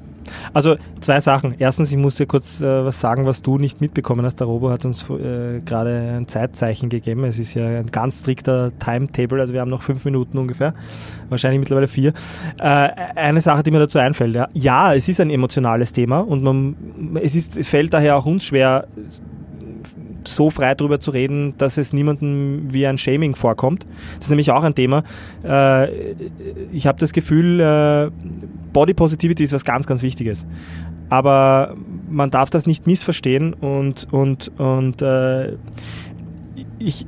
Also 0.54 0.76
zwei 1.00 1.20
Sachen. 1.20 1.56
Erstens, 1.58 1.92
ich 1.92 1.98
muss 1.98 2.16
dir 2.16 2.26
kurz 2.26 2.62
äh, 2.62 2.86
was 2.86 3.00
sagen, 3.00 3.26
was 3.26 3.42
du 3.42 3.58
nicht 3.58 3.82
mitbekommen 3.82 4.26
hast. 4.26 4.40
Der 4.40 4.48
Robo 4.48 4.70
hat 4.70 4.86
uns 4.86 5.10
äh, 5.10 5.60
gerade 5.60 6.18
ein 6.18 6.28
Zeitzeichen 6.28 6.90
gegeben. 6.90 7.24
Es 7.24 7.40
ist 7.40 7.54
ja 7.54 7.66
ein 7.68 7.88
ganz 7.88 8.22
strikter 8.22 8.72
Timetable, 8.80 9.42
also 9.42 9.54
wir 9.54 9.62
haben 9.62 9.70
noch 9.70 9.82
fünf 9.82 10.06
Minuten 10.06 10.38
ungefähr, 10.38 10.74
wahrscheinlich 11.30 11.60
mittlerweile 11.60 11.88
vier. 11.88 12.14
Äh, 12.60 12.90
eine 13.16 13.42
Sache, 13.42 13.64
die 13.64 13.72
mir 13.72 13.80
dazu 13.80 14.00
einfällt. 14.00 14.36
Ja, 14.36 14.48
ja 14.54 14.94
es 14.94 15.08
ist 15.08 15.20
ein 15.20 15.30
emotionales 15.30 15.94
Thema 15.94 16.20
und 16.20 16.44
man, 16.44 16.76
es, 17.22 17.36
ist, 17.36 17.58
es 17.58 17.68
fällt 17.68 17.94
daher 17.94 18.18
auch 18.18 18.26
uns 18.26 18.46
schwer, 18.46 18.88
so 20.28 20.50
frei 20.50 20.76
darüber 20.76 21.00
zu 21.00 21.12
reden, 21.12 21.56
dass 21.58 21.78
es 21.78 21.94
niemandem 21.94 22.68
wie 22.72 22.86
ein 22.88 22.98
Shaming 22.98 23.36
vorkommt. 23.36 23.86
Das 24.16 24.26
ist 24.26 24.30
nämlich 24.30 24.52
auch 24.52 24.64
ein 24.64 24.76
Thema. 24.76 25.04
Äh, 25.44 26.14
ich 26.72 26.88
habe 26.88 27.00
das 27.00 27.14
Gefühl, 27.14 27.60
äh, 27.60 28.12
Body 28.72 28.94
Positivity 28.94 29.44
ist 29.44 29.54
was 29.54 29.66
ganz, 29.66 29.88
ganz 29.88 30.02
Wichtiges. 30.02 30.46
Aber 31.10 31.76
man 32.10 32.32
darf 32.32 32.50
das 32.50 32.66
nicht 32.66 32.88
missverstehen 32.88 33.54
und, 33.54 34.08
und, 34.12 34.52
und 34.58 35.02
äh, 35.02 35.54
ich, 36.80 37.06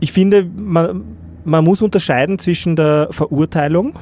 ich 0.00 0.12
finde, 0.12 0.44
man, 0.44 1.04
man 1.44 1.64
muss 1.64 1.82
unterscheiden 1.82 2.38
zwischen 2.38 2.76
der 2.76 3.08
Verurteilung 3.10 3.94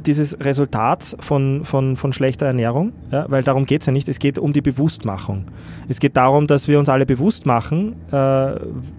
dieses 0.00 0.38
Resultats 0.40 1.16
von, 1.20 1.64
von, 1.64 1.96
von 1.96 2.12
schlechter 2.12 2.46
Ernährung, 2.46 2.92
ja, 3.10 3.26
weil 3.28 3.42
darum 3.42 3.66
geht 3.66 3.82
es 3.82 3.86
ja 3.86 3.92
nicht. 3.92 4.08
Es 4.08 4.18
geht 4.18 4.38
um 4.38 4.52
die 4.52 4.60
Bewusstmachung. 4.60 5.44
Es 5.88 6.00
geht 6.00 6.16
darum, 6.16 6.46
dass 6.46 6.68
wir 6.68 6.78
uns 6.78 6.88
alle 6.88 7.06
bewusst 7.06 7.46
machen, 7.46 7.94
äh, 8.08 8.54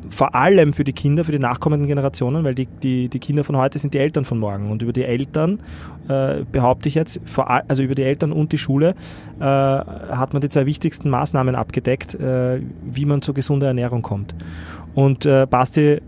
vor 0.10 0.36
allem 0.36 0.74
für 0.74 0.84
die 0.84 0.94
Kinder, 0.94 1.26
für 1.26 1.32
die 1.32 1.40
nachkommenden 1.40 1.88
Generationen, 1.88 2.44
weil 2.44 2.56
die, 2.56 2.68
die, 2.68 3.10
die 3.10 3.20
Kinder 3.20 3.44
von 3.44 3.58
heute 3.58 3.78
sind 3.80 3.94
die 3.94 4.00
Eltern 4.00 4.26
von 4.26 4.40
morgen. 4.40 4.72
Und 4.72 4.82
über 4.82 4.94
die 4.94 5.04
Eltern, 5.04 5.60
äh, 6.08 6.44
behaupte 6.52 6.90
ich 6.90 6.96
jetzt, 6.96 7.20
vor, 7.26 7.50
also 7.50 7.84
über 7.84 7.96
die 7.96 8.04
Eltern 8.04 8.32
und 8.32 8.52
die 8.52 8.58
Schule, 8.58 8.96
äh, 9.40 9.44
hat 9.44 10.34
man 10.34 10.42
die 10.42 10.50
zwei 10.50 10.66
wichtigsten 10.66 11.10
Maßnahmen 11.10 11.56
abgedeckt, 11.56 12.14
äh, 12.16 12.62
wie 12.84 13.06
man 13.06 13.22
zur 13.22 13.34
gesunder 13.34 13.68
Ernährung 13.68 14.02
kommt. 14.02 14.36
Und 14.94 15.26
äh, 15.26 15.46
Basti, 15.50 16.02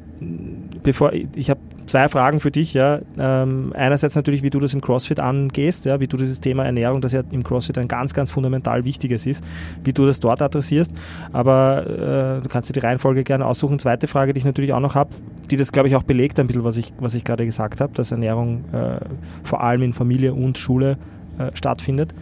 bevor 0.84 1.14
ich 1.14 1.50
habe 1.50 1.60
zwei 1.88 2.08
Fragen 2.10 2.40
für 2.40 2.52
dich. 2.52 2.74
Ja. 2.74 3.00
Ähm, 3.18 3.74
einerseits 3.76 4.16
natürlich, 4.16 4.44
wie 4.44 4.50
du 4.50 4.60
das 4.60 4.74
im 4.74 4.82
CrossFit 4.82 5.20
angehst, 5.20 5.86
ja, 5.86 6.00
wie 6.00 6.08
du 6.08 6.18
dieses 6.18 6.40
Thema 6.42 6.66
Ernährung, 6.66 7.02
das 7.02 7.14
ja 7.14 7.24
im 7.32 7.44
CrossFit 7.44 7.78
ein 7.78 7.88
ganz, 7.88 8.14
ganz 8.14 8.32
fundamental 8.32 8.86
wichtiges 8.86 9.26
ist, 9.26 9.44
wie 9.84 9.94
du 9.94 10.06
das 10.06 10.20
dort 10.20 10.42
adressierst. 10.42 10.92
Aber 11.34 11.88
äh, 11.88 12.42
du 12.42 12.50
kannst 12.50 12.70
dir 12.70 12.74
die 12.74 12.80
Reihenfolge 12.80 13.24
gerne 13.24 13.46
aussuchen. 13.46 13.80
Zweite 13.80 14.08
Frage, 14.08 14.34
die 14.34 14.40
ich 14.40 14.46
natürlich 14.46 14.74
auch 14.74 14.80
noch 14.80 14.96
habe, 14.96 15.10
die 15.50 15.56
das, 15.56 15.72
glaube 15.72 15.88
ich, 15.88 15.96
auch 15.96 16.04
belegt 16.04 16.40
ein 16.40 16.48
bisschen, 16.48 16.64
was 16.64 16.78
ich, 16.78 16.94
was 17.00 17.16
ich 17.16 17.24
gerade 17.24 17.46
gesagt 17.46 17.82
habe, 17.82 17.94
dass 17.94 18.12
Ernährung 18.12 18.66
äh, 18.72 19.00
vor 19.44 19.64
allem 19.64 19.82
in 19.82 19.94
Familie 19.94 20.34
und 20.34 20.58
Schule 20.58 20.98
äh, 21.38 21.52
stattfindet. 21.54 22.14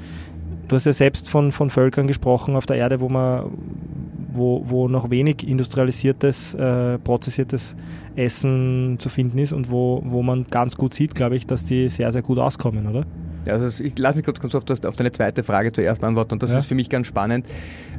Du 0.67 0.75
hast 0.75 0.85
ja 0.85 0.93
selbst 0.93 1.29
von, 1.29 1.51
von 1.51 1.69
Völkern 1.69 2.07
gesprochen 2.07 2.55
auf 2.55 2.65
der 2.65 2.77
Erde, 2.77 2.99
wo 2.99 3.09
man 3.09 3.51
wo, 4.35 4.61
wo 4.65 4.87
noch 4.87 5.09
wenig 5.09 5.47
industrialisiertes, 5.47 6.55
äh, 6.55 6.97
prozessiertes 6.99 7.75
Essen 8.15 8.97
zu 8.99 9.09
finden 9.09 9.37
ist 9.37 9.53
und 9.53 9.69
wo, 9.69 10.01
wo 10.05 10.21
man 10.23 10.45
ganz 10.49 10.75
gut 10.75 10.93
sieht, 10.93 11.15
glaube 11.15 11.35
ich, 11.35 11.47
dass 11.47 11.65
die 11.65 11.89
sehr, 11.89 12.11
sehr 12.11 12.21
gut 12.21 12.39
auskommen, 12.39 12.87
oder? 12.87 13.05
Also 13.49 13.83
ich 13.83 13.97
lasse 13.97 14.17
mich 14.17 14.25
kurz 14.25 14.55
auf, 14.55 14.65
das, 14.65 14.85
auf 14.85 14.95
deine 14.95 15.11
zweite 15.11 15.43
Frage 15.43 15.71
zuerst 15.71 16.03
antworten 16.03 16.33
und 16.33 16.43
das 16.43 16.51
ja. 16.51 16.59
ist 16.59 16.65
für 16.65 16.75
mich 16.75 16.89
ganz 16.89 17.07
spannend. 17.07 17.45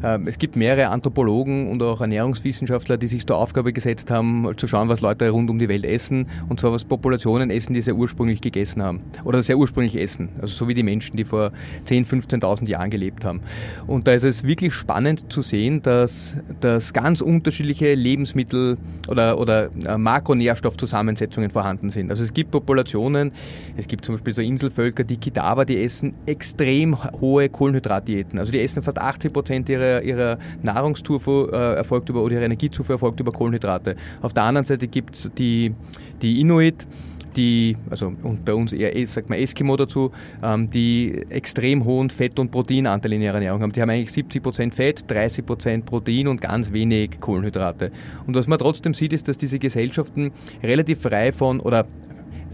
Ähm, 0.03 0.27
es 0.27 0.39
gibt 0.39 0.57
mehrere 0.57 0.89
Anthropologen 0.89 1.71
und 1.71 1.83
auch 1.83 2.01
Ernährungswissenschaftler, 2.01 2.97
die 2.97 3.07
sich 3.07 3.27
zur 3.27 3.39
Aufgabe 3.39 3.73
gesetzt 3.73 4.11
haben, 4.11 4.57
zu 4.57 4.67
schauen, 4.67 4.89
was 4.89 5.01
Leute 5.01 5.29
rund 5.31 5.51
um 5.51 5.59
die 5.59 5.69
Welt 5.69 5.85
essen 5.85 6.29
und 6.49 6.61
zwar 6.61 6.73
was 6.73 6.85
Populationen 6.85 7.51
essen, 7.51 7.75
die 7.75 7.83
sehr 7.83 7.97
ursprünglich 7.97 8.41
gegessen 8.41 8.83
haben 8.83 9.01
oder 9.25 9.43
sehr 9.43 9.59
ursprünglich 9.59 9.97
essen, 9.97 10.31
also 10.41 10.55
so 10.55 10.69
wie 10.69 10.75
die 10.75 10.83
Menschen, 10.83 11.17
die 11.17 11.25
vor 11.25 11.53
10.000, 11.87 12.41
15.000 12.41 12.69
Jahren 12.69 12.91
gelebt 12.91 13.25
haben. 13.25 13.41
Und 13.87 14.07
da 14.07 14.13
ist 14.13 14.25
es 14.25 14.45
wirklich 14.45 14.75
spannend 14.75 15.33
zu 15.33 15.43
sehen, 15.43 15.83
dass, 15.83 16.37
dass 16.61 16.93
ganz 16.93 17.21
unterschiedliche 17.21 17.95
Lebensmittel 17.95 18.77
oder, 19.09 19.39
oder 19.39 19.71
äh, 19.87 19.97
Makronährstoffzusammensetzungen 19.97 21.51
vorhanden 21.51 21.91
sind. 21.91 22.11
Also 22.11 22.23
es 22.23 22.33
gibt 22.33 22.51
Populationen, 22.51 23.33
es 23.77 23.89
gibt 23.89 24.05
zum 24.05 24.15
Beispiel 24.15 24.33
so 24.33 24.43
Inselvölker, 24.43 25.05
die 25.05 25.17
war, 25.37 25.65
die 25.65 25.83
essen 25.83 26.15
extrem 26.27 26.97
hohe 27.21 27.49
Kohlenhydratdiäten. 27.49 28.39
Also 28.39 28.53
die 28.53 28.61
essen 28.61 28.83
fast 28.83 28.99
80 28.99 29.33
Prozent 29.33 29.69
ihrer, 29.69 30.03
ihrer 30.03 30.39
Nahrungszufuhr 30.63 31.53
äh, 31.53 31.75
erfolgt 31.77 32.09
über, 32.09 32.23
oder 32.23 32.35
ihre 32.35 32.45
Energiezufuhr 32.45 32.95
erfolgt 32.95 33.21
über 33.21 33.33
Kohlenhydrate. 33.33 33.97
Auf 34.23 34.33
der 34.33 34.45
anderen 34.45 34.67
Seite 34.67 34.89
gibt 34.89 35.15
es 35.15 35.31
die, 35.37 35.75
die 36.23 36.41
Inuit, 36.41 36.87
die, 37.37 37.77
also 37.91 38.13
und 38.23 38.45
bei 38.45 38.55
uns 38.55 38.73
eher, 38.73 39.07
sagt 39.09 39.29
man 39.29 39.39
Eskimo 39.39 39.77
dazu, 39.77 40.11
ähm, 40.43 40.71
die 40.71 41.25
extrem 41.29 41.85
hohen 41.85 42.11
Fett- 42.11 42.39
und 42.39 42.51
Proteinanteil 42.51 43.13
in 43.13 43.23
ihrer 43.23 43.35
Ernährung 43.35 43.63
haben. 43.63 43.73
Die 43.73 43.83
haben 43.83 43.91
eigentlich 43.91 44.11
70% 44.11 44.73
Fett, 44.73 45.05
30% 45.09 45.83
Protein 45.85 46.29
und 46.29 46.41
ganz 46.41 46.73
wenig 46.73 47.21
Kohlenhydrate. 47.21 47.93
Und 48.27 48.35
was 48.35 48.47
man 48.47 48.59
trotzdem 48.59 48.95
sieht, 48.95 49.13
ist, 49.13 49.29
dass 49.29 49.37
diese 49.37 49.59
Gesellschaften 49.59 50.33
relativ 50.63 51.03
frei 51.03 51.33
von 51.33 51.61
oder 51.61 51.87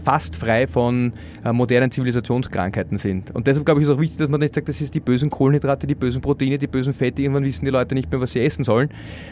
fast 0.03 0.35
frei 0.35 0.67
von 0.67 1.13
äh, 1.43 1.51
modernen 1.51 1.91
Zivilisationskrankheiten 1.91 2.97
sind. 2.97 3.31
Und 3.31 3.47
deshalb 3.47 3.65
glaube 3.65 3.81
ich, 3.81 3.87
ist 3.87 3.93
auch 3.93 3.99
wichtig, 3.99 4.17
dass 4.17 4.29
man 4.29 4.39
nicht 4.39 4.55
sagt, 4.55 4.67
das 4.67 4.81
ist 4.81 4.93
die 4.93 4.99
bösen 4.99 5.29
Kohlenhydrate, 5.29 5.87
die 5.87 5.95
bösen 5.95 6.21
Proteine, 6.21 6.57
die 6.57 6.67
bösen 6.67 6.93
Fette. 6.93 7.21
Irgendwann 7.21 7.43
wissen 7.43 7.65
die 7.65 7.71
Leute 7.71 7.95
nicht 7.95 8.11
mehr, 8.11 8.19
was 8.21 8.33
sie 8.33 8.41
essen 8.41 8.63
sollen. 8.63 8.89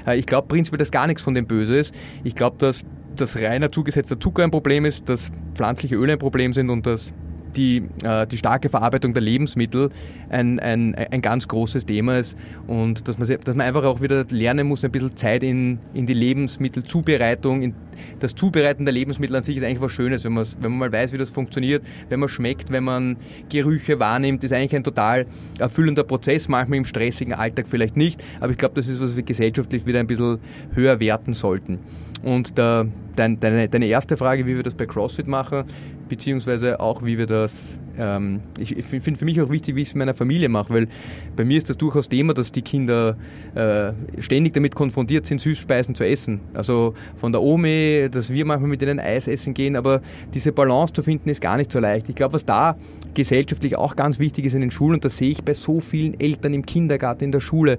Äh, 0.08 0.18
ich 0.18 0.26
glaube 0.26 0.48
prinzipiell, 0.48 0.80
dass 0.80 0.92
gar 0.92 1.08
nichts 1.08 1.22
von 1.22 1.34
dem 1.34 1.46
böse 1.46 1.78
ist. 1.78 1.94
Ich 2.24 2.36
glaube, 2.36 2.58
dass 2.58 2.84
dass 3.16 3.42
reiner 3.42 3.70
zugesetzter 3.70 4.18
Zucker 4.18 4.44
ein 4.44 4.52
Problem 4.52 4.86
ist, 4.86 5.10
dass 5.10 5.32
pflanzliche 5.54 5.96
Öle 5.96 6.14
ein 6.14 6.20
Problem 6.20 6.54
sind 6.54 6.70
und 6.70 6.86
dass 6.86 7.14
die, 7.56 7.84
äh, 8.04 8.28
die 8.28 8.38
starke 8.38 8.70
Verarbeitung 8.70 9.14
der 9.14 9.22
Lebensmittel 9.22 9.90
ein, 10.30 10.60
ein, 10.60 10.96
ein 10.96 11.22
ganz 11.22 11.48
großes 11.48 11.86
Thema 11.86 12.20
ist 12.20 12.38
und 12.68 13.08
dass 13.08 13.18
man, 13.18 13.28
dass 13.28 13.56
man 13.56 13.68
einfach 13.68 13.84
auch 13.84 14.02
wieder 14.02 14.26
lernen 14.30 14.68
muss, 14.68 14.84
ein 14.84 14.92
bisschen 14.92 15.16
Zeit 15.16 15.44
in, 15.44 15.80
in 15.94 16.06
die 16.06 16.14
Lebensmittelzubereitung. 16.14 17.62
In, 17.62 17.76
das 18.20 18.36
Zubereiten 18.36 18.86
der 18.86 18.94
Lebensmittel 18.94 19.36
an 19.36 19.44
sich 19.44 19.58
ist 19.58 19.64
eigentlich 19.64 19.82
was 19.82 19.92
Schönes, 19.92 20.24
wenn, 20.24 20.36
wenn 20.36 20.72
man 20.72 20.78
mal 20.78 20.92
weiß, 20.92 21.14
wie 21.14 21.18
das 21.18 21.30
funktioniert, 21.30 21.84
wenn 22.10 22.20
man 22.20 22.30
schmeckt, 22.30 22.72
wenn 22.72 22.84
man 22.84 23.18
Gerüche 23.50 24.00
wahrnimmt, 24.00 24.44
ist 24.44 24.54
eigentlich 24.54 24.76
ein 24.76 24.84
total 24.84 25.26
erfüllender 25.60 26.04
Prozess, 26.04 26.48
manchmal 26.48 26.78
im 26.80 26.86
stressigen 26.86 27.34
Alltag 27.34 27.66
vielleicht 27.68 27.98
nicht, 27.98 28.24
aber 28.40 28.52
ich 28.52 28.58
glaube, 28.58 28.76
das 28.76 28.88
ist, 28.88 29.02
was 29.02 29.16
wir 29.16 29.24
gesellschaftlich 29.24 29.86
wieder 29.86 30.00
ein 30.00 30.08
bisschen 30.08 30.40
höher 30.74 31.00
werten 31.00 31.34
sollten. 31.34 31.80
Und 32.24 32.58
der, 32.58 32.88
dein, 33.16 33.40
deine, 33.40 33.70
deine 33.70 33.86
erste 33.86 34.18
Frage, 34.18 34.46
wie 34.46 34.56
wir 34.56 34.64
das 34.64 34.76
bei 34.76 34.86
CrossFit 34.86 35.28
machen, 35.28 35.64
beziehungsweise 36.10 36.80
auch 36.80 37.04
wie 37.04 37.18
wir 37.18 37.26
das, 37.26 37.80
ähm, 37.98 38.42
ich, 38.60 38.78
ich 38.78 38.86
finde 38.86 39.16
für 39.16 39.26
mich 39.26 39.40
auch 39.42 39.50
wichtig, 39.50 39.76
wie 39.76 39.82
ich 39.82 39.90
es 39.90 39.94
in 39.94 40.00
meiner 40.00 40.14
Familie 40.14 40.50
mache, 40.50 40.74
weil 40.74 40.88
bei 41.36 41.46
mir 41.46 41.58
ist 41.58 41.70
das 41.70 41.78
durchaus 41.78 42.10
Thema, 42.10 42.34
dass 42.34 42.52
die 42.52 42.62
Kinder 42.62 43.16
äh, 43.56 43.94
ständig 44.22 44.54
damit 44.54 44.76
konfrontiert 44.76 45.26
sind, 45.26 45.40
Süßspeisen 45.40 45.96
zu 45.96 46.06
essen. 46.06 46.42
Also 46.54 46.94
von 47.16 47.32
der 47.32 47.42
Omi, 47.42 48.10
dass 48.12 48.32
wir 48.32 48.46
manchmal 48.46 48.70
mit 48.70 48.82
ihnen 48.82 49.00
Eis 49.00 49.28
essen 49.28 49.54
gehen, 49.54 49.76
aber 49.76 50.02
diese 50.34 50.52
Balance 50.52 50.94
zu 50.94 51.04
finden 51.04 51.30
ist 51.30 51.42
gar 51.42 51.58
nicht 51.58 51.72
so 51.72 51.80
leicht. 51.80 52.10
Ich 52.10 52.16
glaube, 52.16 52.34
was 52.34 52.46
da 52.46 52.76
gesellschaftlich 53.14 53.78
auch 53.78 53.96
ganz 53.96 54.20
wichtig 54.20 54.46
ist 54.46 54.54
in 54.54 54.62
den 54.62 54.72
Schulen, 54.72 54.96
und 54.96 55.06
das 55.06 55.18
sehe 55.18 55.30
ich 55.32 55.44
bei 55.44 55.54
so 55.54 55.80
vielen 55.80 56.20
Eltern 56.20 56.54
im 56.54 56.66
Kindergarten, 56.66 57.24
in 57.26 57.32
der 57.32 57.40
Schule, 57.40 57.78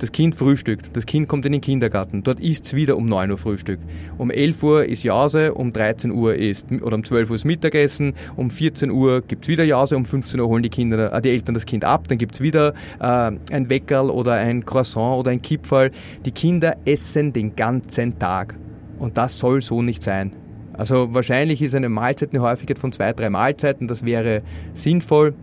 das 0.00 0.12
Kind 0.12 0.34
frühstückt, 0.34 0.96
das 0.96 1.06
Kind 1.06 1.28
kommt 1.28 1.46
in 1.46 1.52
den 1.52 1.60
Kindergarten, 1.60 2.22
dort 2.22 2.40
isst 2.40 2.66
es 2.66 2.74
wieder 2.74 2.96
um 2.96 3.06
9 3.06 3.30
Uhr 3.30 3.38
Frühstück. 3.38 3.78
Um 4.18 4.30
11 4.30 4.62
Uhr 4.62 4.84
ist 4.86 5.02
Jause, 5.02 5.54
um 5.54 5.72
13 5.72 6.10
Uhr 6.10 6.34
ist, 6.34 6.70
oder 6.72 6.96
um 6.96 7.04
12 7.04 7.30
Uhr 7.30 7.36
ist 7.36 7.44
Mittagessen, 7.44 8.14
um 8.36 8.50
14 8.50 8.90
Uhr 8.90 9.20
gibt 9.20 9.44
es 9.44 9.48
wieder 9.48 9.64
Jause, 9.64 9.96
um 9.96 10.04
15 10.04 10.40
Uhr 10.40 10.48
holen 10.48 10.62
die 10.62 10.70
Kinder, 10.70 11.12
äh, 11.12 11.20
die 11.20 11.30
Eltern 11.30 11.54
das 11.54 11.66
Kind 11.66 11.84
ab, 11.84 12.08
dann 12.08 12.18
gibt 12.18 12.34
es 12.34 12.40
wieder 12.40 12.74
äh, 12.98 13.04
ein 13.52 13.68
Weckerl 13.68 14.10
oder 14.10 14.34
ein 14.34 14.64
Croissant 14.64 15.18
oder 15.18 15.30
ein 15.30 15.42
Kipferl. 15.42 15.90
Die 16.24 16.32
Kinder 16.32 16.76
essen 16.84 17.32
den 17.32 17.54
ganzen 17.54 18.18
Tag. 18.18 18.56
Und 18.98 19.16
das 19.18 19.38
soll 19.38 19.62
so 19.62 19.82
nicht 19.82 20.02
sein. 20.02 20.32
Also 20.72 21.12
wahrscheinlich 21.12 21.60
ist 21.60 21.74
eine 21.74 21.88
Mahlzeit 21.88 22.30
eine 22.30 22.40
Häufigkeit 22.40 22.78
von 22.78 22.92
zwei, 22.92 23.12
drei 23.12 23.28
Mahlzeiten, 23.28 23.86
das 23.86 24.04
wäre 24.04 24.42
sinnvoll. 24.72 25.34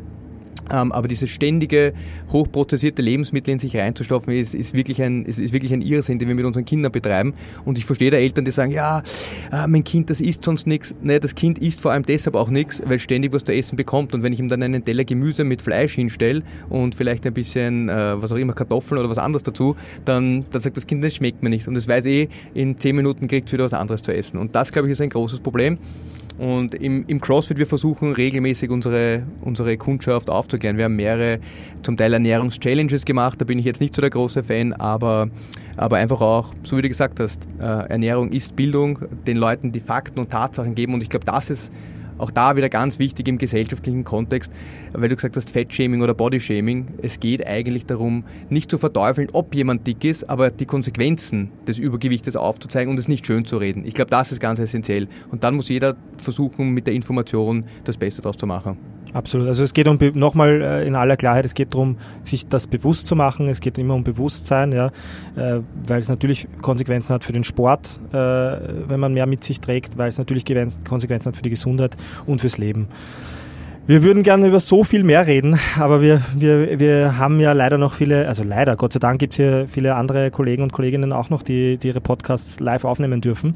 Ähm, 0.71 0.91
aber 0.91 1.07
dieses 1.07 1.29
ständige, 1.29 1.93
hochprozessierte 2.31 3.01
Lebensmittel 3.01 3.53
in 3.53 3.59
sich 3.59 3.75
reinzustopfen, 3.75 4.33
ist, 4.33 4.53
ist, 4.55 4.73
wirklich 4.73 5.01
ein, 5.01 5.25
ist, 5.25 5.39
ist, 5.39 5.53
wirklich 5.53 5.73
ein 5.73 5.81
Irrsinn, 5.81 6.19
den 6.19 6.27
wir 6.27 6.35
mit 6.35 6.45
unseren 6.45 6.65
Kindern 6.65 6.91
betreiben. 6.91 7.33
Und 7.65 7.77
ich 7.77 7.85
verstehe 7.85 8.11
da 8.11 8.17
Eltern, 8.17 8.45
die 8.45 8.51
sagen, 8.51 8.71
ja, 8.71 9.03
äh, 9.51 9.67
mein 9.67 9.83
Kind, 9.83 10.09
das 10.09 10.21
isst 10.21 10.43
sonst 10.43 10.67
nichts. 10.67 10.95
Nee, 11.01 11.19
das 11.19 11.35
Kind 11.35 11.59
isst 11.59 11.81
vor 11.81 11.91
allem 11.91 12.03
deshalb 12.03 12.35
auch 12.35 12.49
nichts, 12.49 12.81
weil 12.85 12.99
ständig 12.99 13.33
was 13.33 13.43
zu 13.43 13.53
essen 13.53 13.75
bekommt. 13.75 14.13
Und 14.13 14.23
wenn 14.23 14.33
ich 14.33 14.39
ihm 14.39 14.49
dann 14.49 14.63
einen 14.63 14.83
Teller 14.83 15.03
Gemüse 15.03 15.43
mit 15.43 15.61
Fleisch 15.61 15.95
hinstelle 15.95 16.43
und 16.69 16.95
vielleicht 16.95 17.25
ein 17.25 17.33
bisschen, 17.33 17.89
äh, 17.89 18.21
was 18.21 18.31
auch 18.31 18.37
immer, 18.37 18.53
Kartoffeln 18.53 18.99
oder 18.99 19.09
was 19.09 19.17
anderes 19.17 19.43
dazu, 19.43 19.75
dann, 20.05 20.45
dann 20.49 20.61
sagt 20.61 20.77
das 20.77 20.87
Kind, 20.87 21.03
das 21.03 21.15
schmeckt 21.15 21.43
mir 21.43 21.49
nicht. 21.49 21.67
Und 21.67 21.75
es 21.75 21.87
weiß 21.87 22.05
eh, 22.05 22.29
in 22.53 22.77
zehn 22.77 22.95
Minuten 22.95 23.27
kriegt 23.27 23.47
es 23.47 23.53
wieder 23.53 23.65
was 23.65 23.73
anderes 23.73 24.01
zu 24.01 24.13
essen. 24.13 24.37
Und 24.37 24.55
das, 24.55 24.71
glaube 24.71 24.87
ich, 24.87 24.93
ist 24.93 25.01
ein 25.01 25.09
großes 25.09 25.39
Problem. 25.39 25.77
Und 26.37 26.75
im, 26.75 27.03
im 27.07 27.19
CrossFit, 27.19 27.57
wir 27.57 27.65
versuchen 27.65 28.13
regelmäßig 28.13 28.69
unsere, 28.69 29.23
unsere 29.41 29.75
Kundschaft 29.77 30.29
aufzuklären. 30.29 30.77
Wir 30.77 30.85
haben 30.85 30.95
mehrere, 30.95 31.39
zum 31.81 31.97
Teil 31.97 32.13
Ernährungschallenges 32.13 33.05
gemacht, 33.05 33.41
da 33.41 33.45
bin 33.45 33.57
ich 33.57 33.65
jetzt 33.65 33.81
nicht 33.81 33.95
so 33.95 34.01
der 34.01 34.11
große 34.11 34.43
Fan, 34.43 34.73
aber, 34.73 35.29
aber 35.77 35.97
einfach 35.97 36.21
auch, 36.21 36.53
so 36.61 36.77
wie 36.77 36.83
du 36.83 36.89
gesagt 36.89 37.19
hast, 37.19 37.47
äh, 37.59 37.63
Ernährung 37.63 38.31
ist 38.31 38.55
Bildung, 38.55 38.99
den 39.25 39.37
Leuten 39.37 39.71
die 39.71 39.79
Fakten 39.79 40.19
und 40.19 40.29
Tatsachen 40.29 40.75
geben 40.75 40.93
und 40.93 41.01
ich 41.01 41.09
glaube, 41.09 41.25
das 41.25 41.49
ist 41.49 41.73
auch 42.17 42.31
da 42.31 42.55
wieder 42.55 42.69
ganz 42.69 42.99
wichtig 42.99 43.27
im 43.27 43.37
gesellschaftlichen 43.37 44.03
Kontext, 44.03 44.51
weil 44.93 45.09
du 45.09 45.15
gesagt 45.15 45.35
hast, 45.35 45.49
Fettshaming 45.49 46.01
oder 46.01 46.13
Bodyshaming. 46.13 46.87
Es 47.01 47.19
geht 47.19 47.45
eigentlich 47.45 47.85
darum, 47.85 48.23
nicht 48.49 48.71
zu 48.71 48.77
verteufeln, 48.77 49.29
ob 49.33 49.53
jemand 49.55 49.85
dick 49.87 50.03
ist, 50.03 50.29
aber 50.29 50.51
die 50.51 50.65
Konsequenzen 50.65 51.51
des 51.67 51.79
Übergewichtes 51.79 52.35
aufzuzeigen 52.35 52.91
und 52.91 52.99
es 52.99 53.07
nicht 53.07 53.25
schön 53.25 53.45
zu 53.45 53.57
reden. 53.57 53.85
Ich 53.85 53.93
glaube, 53.93 54.11
das 54.11 54.31
ist 54.31 54.39
ganz 54.39 54.59
essentiell. 54.59 55.07
Und 55.29 55.43
dann 55.43 55.55
muss 55.55 55.69
jeder 55.69 55.95
versuchen, 56.17 56.71
mit 56.71 56.87
der 56.87 56.93
Information 56.93 57.65
das 57.83 57.97
Beste 57.97 58.21
daraus 58.21 58.37
zu 58.37 58.47
machen. 58.47 58.77
Absolut. 59.13 59.47
Also 59.47 59.63
es 59.63 59.73
geht 59.73 59.87
um 59.87 59.97
nochmal 60.13 60.61
äh, 60.61 60.87
in 60.87 60.95
aller 60.95 61.17
Klarheit, 61.17 61.45
es 61.45 61.53
geht 61.53 61.73
darum, 61.73 61.97
sich 62.23 62.47
das 62.47 62.67
bewusst 62.67 63.07
zu 63.07 63.15
machen. 63.15 63.47
Es 63.47 63.61
geht 63.61 63.77
immer 63.77 63.95
um 63.95 64.03
Bewusstsein, 64.03 64.71
ja, 64.71 64.87
äh, 65.35 65.61
weil 65.85 65.99
es 65.99 66.09
natürlich 66.09 66.47
Konsequenzen 66.61 67.13
hat 67.13 67.23
für 67.23 67.33
den 67.33 67.43
Sport, 67.43 67.99
äh, 68.11 68.15
wenn 68.15 68.99
man 68.99 69.13
mehr 69.13 69.25
mit 69.25 69.43
sich 69.43 69.61
trägt, 69.61 69.97
weil 69.97 70.09
es 70.09 70.17
natürlich 70.17 70.45
Konsequenzen 70.87 71.29
hat 71.29 71.37
für 71.37 71.43
die 71.43 71.49
Gesundheit 71.49 71.95
und 72.25 72.41
fürs 72.41 72.57
Leben. 72.57 72.87
Wir 73.87 74.03
würden 74.03 74.21
gerne 74.21 74.47
über 74.47 74.59
so 74.59 74.83
viel 74.83 75.05
mehr 75.05 75.27
reden, 75.27 75.57
aber 75.79 76.01
wir, 76.01 76.21
wir, 76.35 76.77
wir 76.77 77.17
haben 77.17 77.39
ja 77.39 77.53
leider 77.53 77.77
noch 77.77 77.93
viele, 77.93 78.27
also 78.27 78.43
leider, 78.43 78.75
Gott 78.75 78.91
sei 78.91 78.99
Dank 78.99 79.17
gibt 79.17 79.31
es 79.31 79.37
hier 79.37 79.65
viele 79.69 79.95
andere 79.95 80.29
Kollegen 80.29 80.61
und 80.61 80.73
Kolleginnen 80.73 81.13
auch 81.13 81.29
noch, 81.29 81.41
die, 81.41 81.77
die 81.77 81.87
ihre 81.87 82.01
Podcasts 82.01 82.59
live 82.59 82.83
aufnehmen 82.83 83.21
dürfen. 83.21 83.55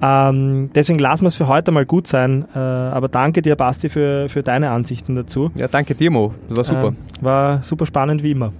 Ähm, 0.00 0.70
deswegen 0.72 1.00
lassen 1.00 1.24
wir 1.24 1.28
es 1.28 1.34
für 1.34 1.48
heute 1.48 1.72
mal 1.72 1.84
gut 1.84 2.06
sein. 2.06 2.44
Äh, 2.54 2.58
aber 2.58 3.08
danke 3.08 3.42
dir, 3.42 3.56
Basti, 3.56 3.88
für, 3.88 4.28
für 4.28 4.44
deine 4.44 4.70
Ansichten 4.70 5.16
dazu. 5.16 5.50
Ja, 5.56 5.66
danke 5.66 5.96
dir, 5.96 6.12
Mo. 6.12 6.32
Das 6.48 6.58
war 6.58 6.64
super. 6.64 6.88
Äh, 6.88 7.24
war 7.24 7.62
super 7.64 7.86
spannend 7.86 8.22
wie 8.22 8.30
immer. 8.30 8.52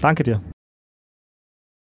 Danke 0.00 0.22
dir. 0.22 0.40